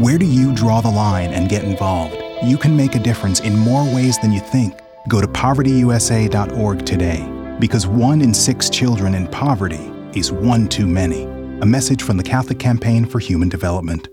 Where 0.00 0.16
do 0.16 0.24
you 0.24 0.54
draw 0.54 0.80
the 0.80 0.90
line 0.90 1.32
and 1.34 1.50
get 1.50 1.64
involved? 1.64 2.17
You 2.44 2.56
can 2.56 2.76
make 2.76 2.94
a 2.94 3.00
difference 3.00 3.40
in 3.40 3.58
more 3.58 3.84
ways 3.94 4.18
than 4.18 4.32
you 4.32 4.40
think. 4.40 4.78
Go 5.08 5.20
to 5.20 5.26
povertyusa.org 5.26 6.86
today, 6.86 7.56
because 7.58 7.86
one 7.86 8.22
in 8.22 8.32
six 8.32 8.70
children 8.70 9.14
in 9.14 9.26
poverty 9.26 9.90
is 10.14 10.30
one 10.30 10.68
too 10.68 10.86
many. 10.86 11.24
A 11.60 11.66
message 11.66 12.02
from 12.02 12.16
the 12.16 12.22
Catholic 12.22 12.58
Campaign 12.58 13.06
for 13.06 13.18
Human 13.18 13.48
Development. 13.48 14.08